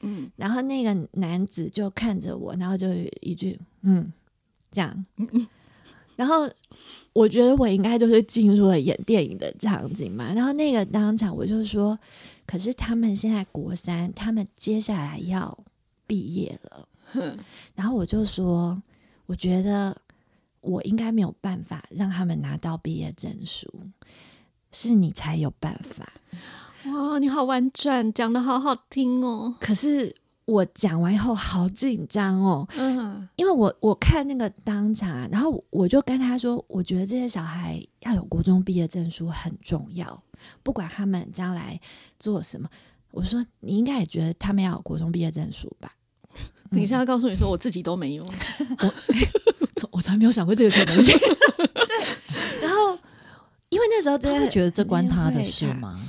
[0.00, 2.86] 嗯，然后那个男子就看着我，然后就
[3.20, 4.10] 一句嗯。
[4.70, 5.04] 这样，
[6.16, 6.48] 然后
[7.12, 10.32] 我觉得我应该就是进入了演电影的场景嘛。
[10.32, 11.98] 然后那个当场我就说，
[12.46, 15.58] 可是他们现在国三，他们接下来要
[16.06, 16.88] 毕业了。
[17.74, 18.80] 然后我就说，
[19.26, 19.96] 我觉得
[20.60, 23.68] 我应该没有办法让他们拿到毕业证书，
[24.70, 26.12] 是你才有办法。
[26.84, 29.56] 哇，你好婉转，讲的好好听哦。
[29.58, 30.19] 可是。
[30.50, 40.22] 我讲完以后好紧张哦，嗯，因为我我看那个当场啊，然后我就跟他说，我觉得这些小孩要有国中毕业证书很重要，
[40.62, 41.80] 不管他们将来
[42.18, 42.68] 做什么，
[43.12, 45.92] 我说你应该也觉得他们要有国中毕业证书吧？
[46.70, 51.16] 等一下告诉你说，我自己都没有，我我从来没有想过这个可能性。
[51.18, 51.96] 对，
[52.62, 52.98] 然后
[53.68, 56.00] 因为那时候真的觉得这关他的事吗？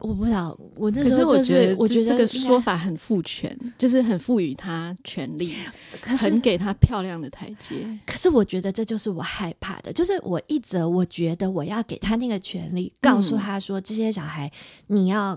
[0.00, 5.54] 我不知道，我那时候我觉得，我觉得这个说法很赋权，就是很赋予他权利，
[6.00, 7.74] 很给他漂亮的台阶。
[8.06, 14.48] 可是我觉得这就是我害怕的，就是我一则我觉得我要给他那个权利，告诉他说这些小孩
[14.86, 15.36] 你要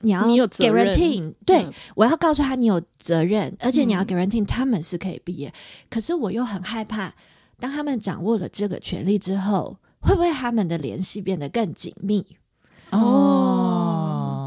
[0.00, 1.64] 你要你有责任，对
[1.94, 5.52] 我要告诉他你有责任，而且你要 guarantee 他们是可以毕业。
[5.88, 7.14] 可是我又很害怕，
[7.60, 12.26] 当他们掌握了这个权利之后，会不会他们的联系变得更紧密？
[12.90, 13.43] 哦，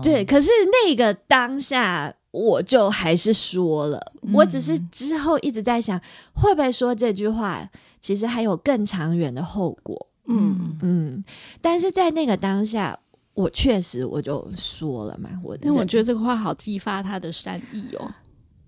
[0.04, 0.50] 对，可是
[0.86, 6.00] 那个当下，我就还是说了，我只是之后一直在想，
[6.34, 7.70] 会不会说这句话，
[8.02, 10.08] 其实还有更长远的后果。
[10.28, 11.24] 嗯嗯，
[11.62, 13.00] 但是在那个当下，
[13.34, 18.12] 我确实我就说了嘛，我但我觉得这个话好激发他的善意哦。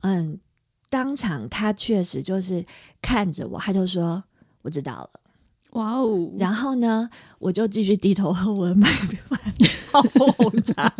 [0.01, 0.39] 嗯，
[0.89, 2.65] 当场他确实就是
[3.01, 4.23] 看着我，他就说
[4.61, 5.19] 我知道了。
[5.71, 6.31] 哇哦！
[6.37, 7.07] 然后呢，
[7.37, 8.89] 我就继续低头喝我的麦
[9.91, 10.91] 泡沫红茶，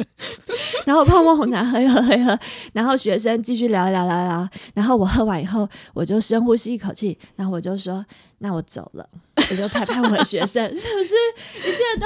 [0.86, 2.38] 然后泡沫红茶喝一喝喝一喝，
[2.74, 8.06] 然后学生继续聊聊聊聊，然后我喝完以后，我就深呼吸一口气，然后我就说
[8.40, 9.08] ：“那我走了。”
[9.52, 12.06] 我就拍拍我的学生，是不是一切都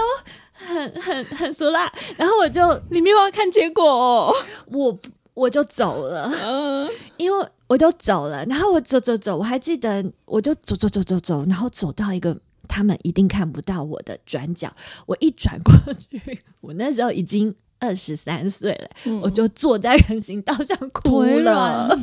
[0.54, 1.92] 很很很俗辣？
[2.16, 4.34] 然后我就你没有要看结果，哦
[4.68, 4.98] 我
[5.34, 12.40] 我就走了，嗯，因为我就走了，然后我走走走，我还记得，我就走走走走走，然后走到一个。
[12.74, 21.96] 他们一定看不到我的转角，我一转过去，我那时候已经二十三岁了，我就坐在人行道上哭了。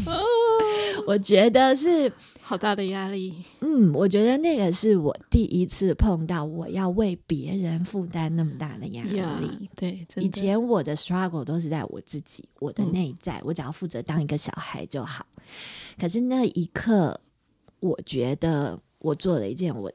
[1.08, 3.34] 我觉得是好大的压力。
[3.58, 9.68] 嗯，我觉得那个是我第一次碰到我要为别人负担那么大的压力。
[9.74, 15.26] 对，以前我的 struggle 都是在我自己，我的内在，我只要负责当一个小孩就好。
[15.98, 17.20] 可是那一刻，
[17.80, 19.90] 我觉得我做了一件我。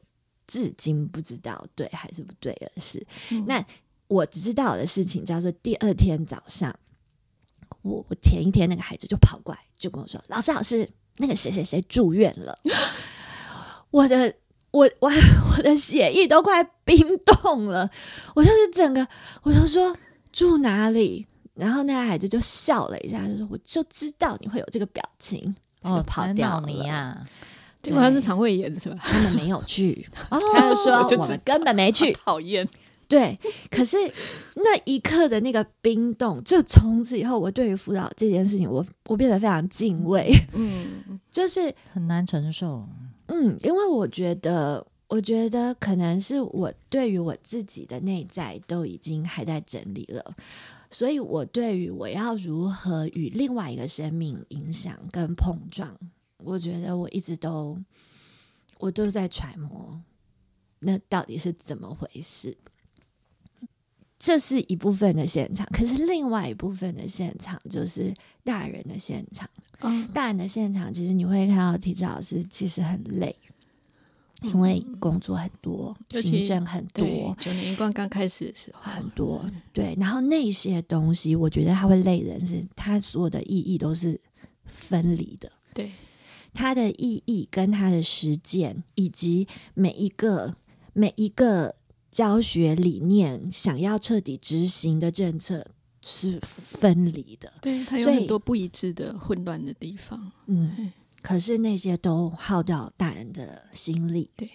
[0.48, 3.06] 至今不知道对还是不对的事。
[3.48, 3.64] 那
[4.08, 6.74] 我知道的事情叫做第二天早上，
[7.82, 12.58] 我我前一天那个孩子就跑过来就跟我说：“老师，老师，那个谁谁谁住院了。
[13.92, 14.36] ”我的
[14.72, 15.12] 我我
[15.58, 17.90] 我的血液都快冰冻了，
[18.36, 19.08] 我就是整个
[19.44, 19.96] 我就说
[20.32, 27.28] 住哪里，然后那个孩子就笑了一下，就说：“我就知道你会有这个表情。”哦，跑掉你呀。
[27.86, 28.98] 结果他是肠胃炎是吧？
[29.00, 32.12] 他们没有去，他就说我们根本没去。
[32.14, 32.68] 讨厌，
[33.08, 33.38] 对。
[33.70, 33.96] 可是
[34.56, 40.34] 那一刻的那个冰冻，就从此以后，我对于辅导这件事情，我我变得非常敬畏。
[40.56, 42.88] 嗯，就是很难承受。
[43.28, 50.34] 嗯，因为我觉得，我觉得可能是我对于我自己的内在都已经还在整理了，
[50.90, 55.96] 所以我对于我要如何与另外一个生命影响跟碰撞。
[56.38, 57.78] 我觉得我一直都，
[58.78, 60.00] 我都在揣摩，
[60.80, 62.58] 那到底是怎么回事？
[64.18, 68.14] 这是一部分的现场，可是另外一部分的现场就是
[68.44, 69.48] 大人的现场。
[69.82, 73.36] 嗯，大人的现场，其实你会看到体制老师其实很累，
[74.42, 77.36] 因为工作很多，行政很多。
[77.40, 79.96] 九年一贯刚开始的时候很多，对。
[80.00, 84.20] 然后那些东西，我觉得他会累人，是它所有的意义都是
[84.66, 85.52] 分离的。
[85.74, 85.92] 对，
[86.56, 90.56] 它的意义跟它的实践，以及每一个
[90.94, 91.76] 每一个
[92.10, 95.68] 教学理念，想要彻底执行的政策。
[96.08, 100.32] 是分离的，对，它有很多不一致的、混乱的地方。
[100.46, 100.92] 嗯，
[101.24, 104.30] 可是那些都耗掉大人的心力。
[104.38, 104.48] 对，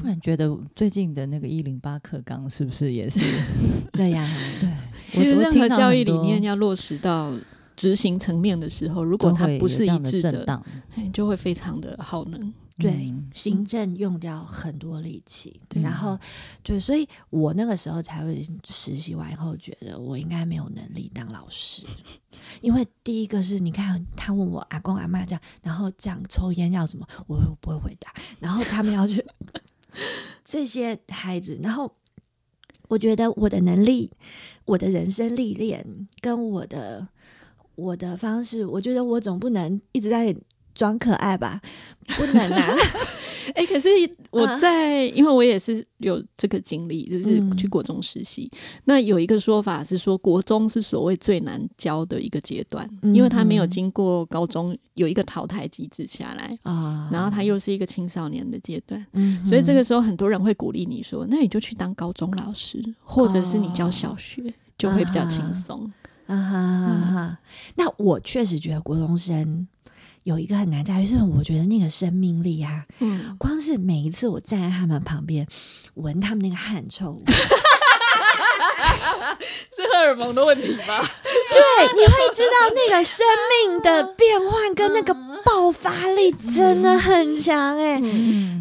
[0.00, 3.20] 忽然觉得最近的那个一零八课纲是不是也是
[3.92, 4.26] 这样？
[4.58, 4.70] 对，
[5.12, 7.34] 其实任何教育理念要落实到
[7.78, 10.62] 执行层面的时候，如果它不是一致的，
[11.12, 12.52] 就会非常的耗能。
[12.80, 16.16] 对，行政用掉很多力气，然后
[16.62, 21.82] 对，所以我那个时候才会实习完以后觉得我应该没有能力当老师，
[22.62, 29.24] 因为第一个是你看他问我阿公阿妈这样，然后这样抽烟要什么，我不会回答，然后他们要去
[30.44, 31.92] 这些孩子，然后
[32.86, 34.12] 我觉得我的能力、
[34.66, 37.08] 我的人生历练跟我的
[37.78, 40.36] 我的方式，我觉得我总不能一直在。
[40.74, 41.60] 装可爱吧，
[42.16, 42.76] 不能啊！
[43.56, 43.88] 哎，可是
[44.30, 48.48] 我在，因为我也是有这个经历，就是去国中实习。
[48.84, 59.04] 那有一个说法是说，国中是所谓最难教的一个阶段，因为他没有经过高中有一个淘汰机制下来啊，然后他又是一个青少年的阶段，
[59.44, 65.84] 所以这个时候很多人会鼓励你说，那你就去当高中老师，或者是你教小学，就会比较轻松。
[65.84, 65.90] 啊
[66.36, 67.38] 哈，
[67.76, 69.66] 那我确实觉得国中生。
[70.24, 75.46] 有一个很难在于，是我觉得那个生命力啊，嗯，光是每一次我站在他们旁边，
[75.94, 77.18] 闻他们那个汗臭，
[79.74, 81.00] 是荷尔蒙的问题吗？
[81.24, 81.62] 对，
[81.96, 83.24] 你会知道那个生
[83.64, 85.14] 命的变换跟那个
[85.48, 88.00] 爆发力真的很强哎。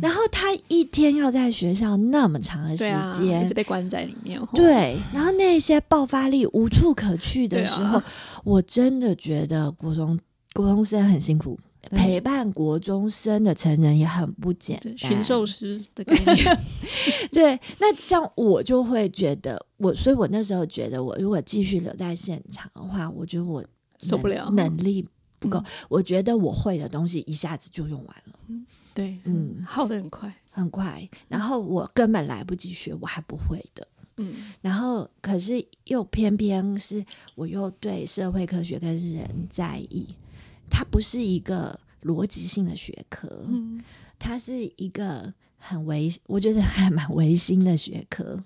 [0.02, 4.98] 然后他一天要在学校那么长的时间，一直被关在里面，对。
[5.14, 8.02] 然后那些爆发力无处可去的时候，
[8.44, 10.18] 我真的觉得国中。
[10.54, 11.56] 国中生很辛苦，
[11.92, 14.98] 陪伴国中生的成人也很不简单。
[14.98, 16.60] 驯兽师的概念，
[17.32, 17.60] 对。
[17.78, 23.64] 那这样我就会觉得，我所以，我那时候觉得，我如果继续留在现场的话，我觉得我
[24.00, 25.08] 受不了，能力
[25.40, 25.64] 不够。
[25.90, 28.40] 我觉得我会的东西一下子就用完了。
[28.94, 31.08] 对，嗯，耗的很快，很快。
[31.28, 33.88] 然后我根本来不及学，我还不会的。
[34.18, 40.08] 嗯，然后可是又偏偏是我又对社会科学跟人在意。
[40.70, 43.82] 它不是一个逻辑性的学科，嗯，
[44.20, 48.38] 它是一个很唯，我觉得还蛮唯心的学科，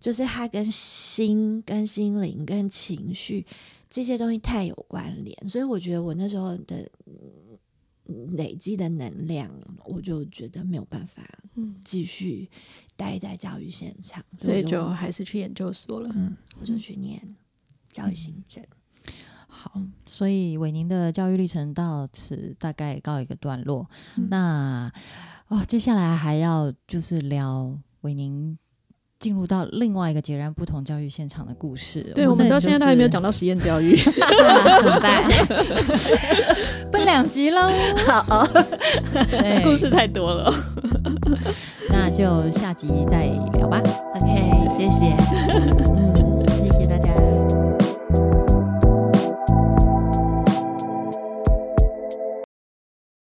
[0.00, 3.46] 就是它跟心、跟心灵、跟情绪
[3.92, 6.90] 这些东西太有关联，所以我觉得我那时候的
[8.32, 9.50] 累积的能量，
[9.84, 11.22] 我就觉得没有办法，
[11.56, 12.50] 嗯，继续
[12.96, 17.36] 待在教育现场，所以就还是去研究所了，嗯，我就去念
[17.92, 18.64] 教育行政。
[19.46, 23.86] 好，所以伟宁的教育历程到此大概告一个段落。
[24.30, 24.90] 那
[25.48, 28.56] 哦，接下来还要就是聊伟宁
[29.22, 32.02] 进入到另外一个截然不同教育现场的故事。
[32.12, 33.96] 对，我们到现在都还没有讲到实验教育，
[34.82, 35.22] 怎么办？
[36.90, 37.70] 分两集喽。
[38.04, 38.44] 好，
[39.62, 40.52] 故事太多了，
[41.88, 43.20] 那就下集再
[43.54, 43.80] 聊吧。
[44.16, 45.14] OK，谢谢。
[45.96, 46.11] 嗯。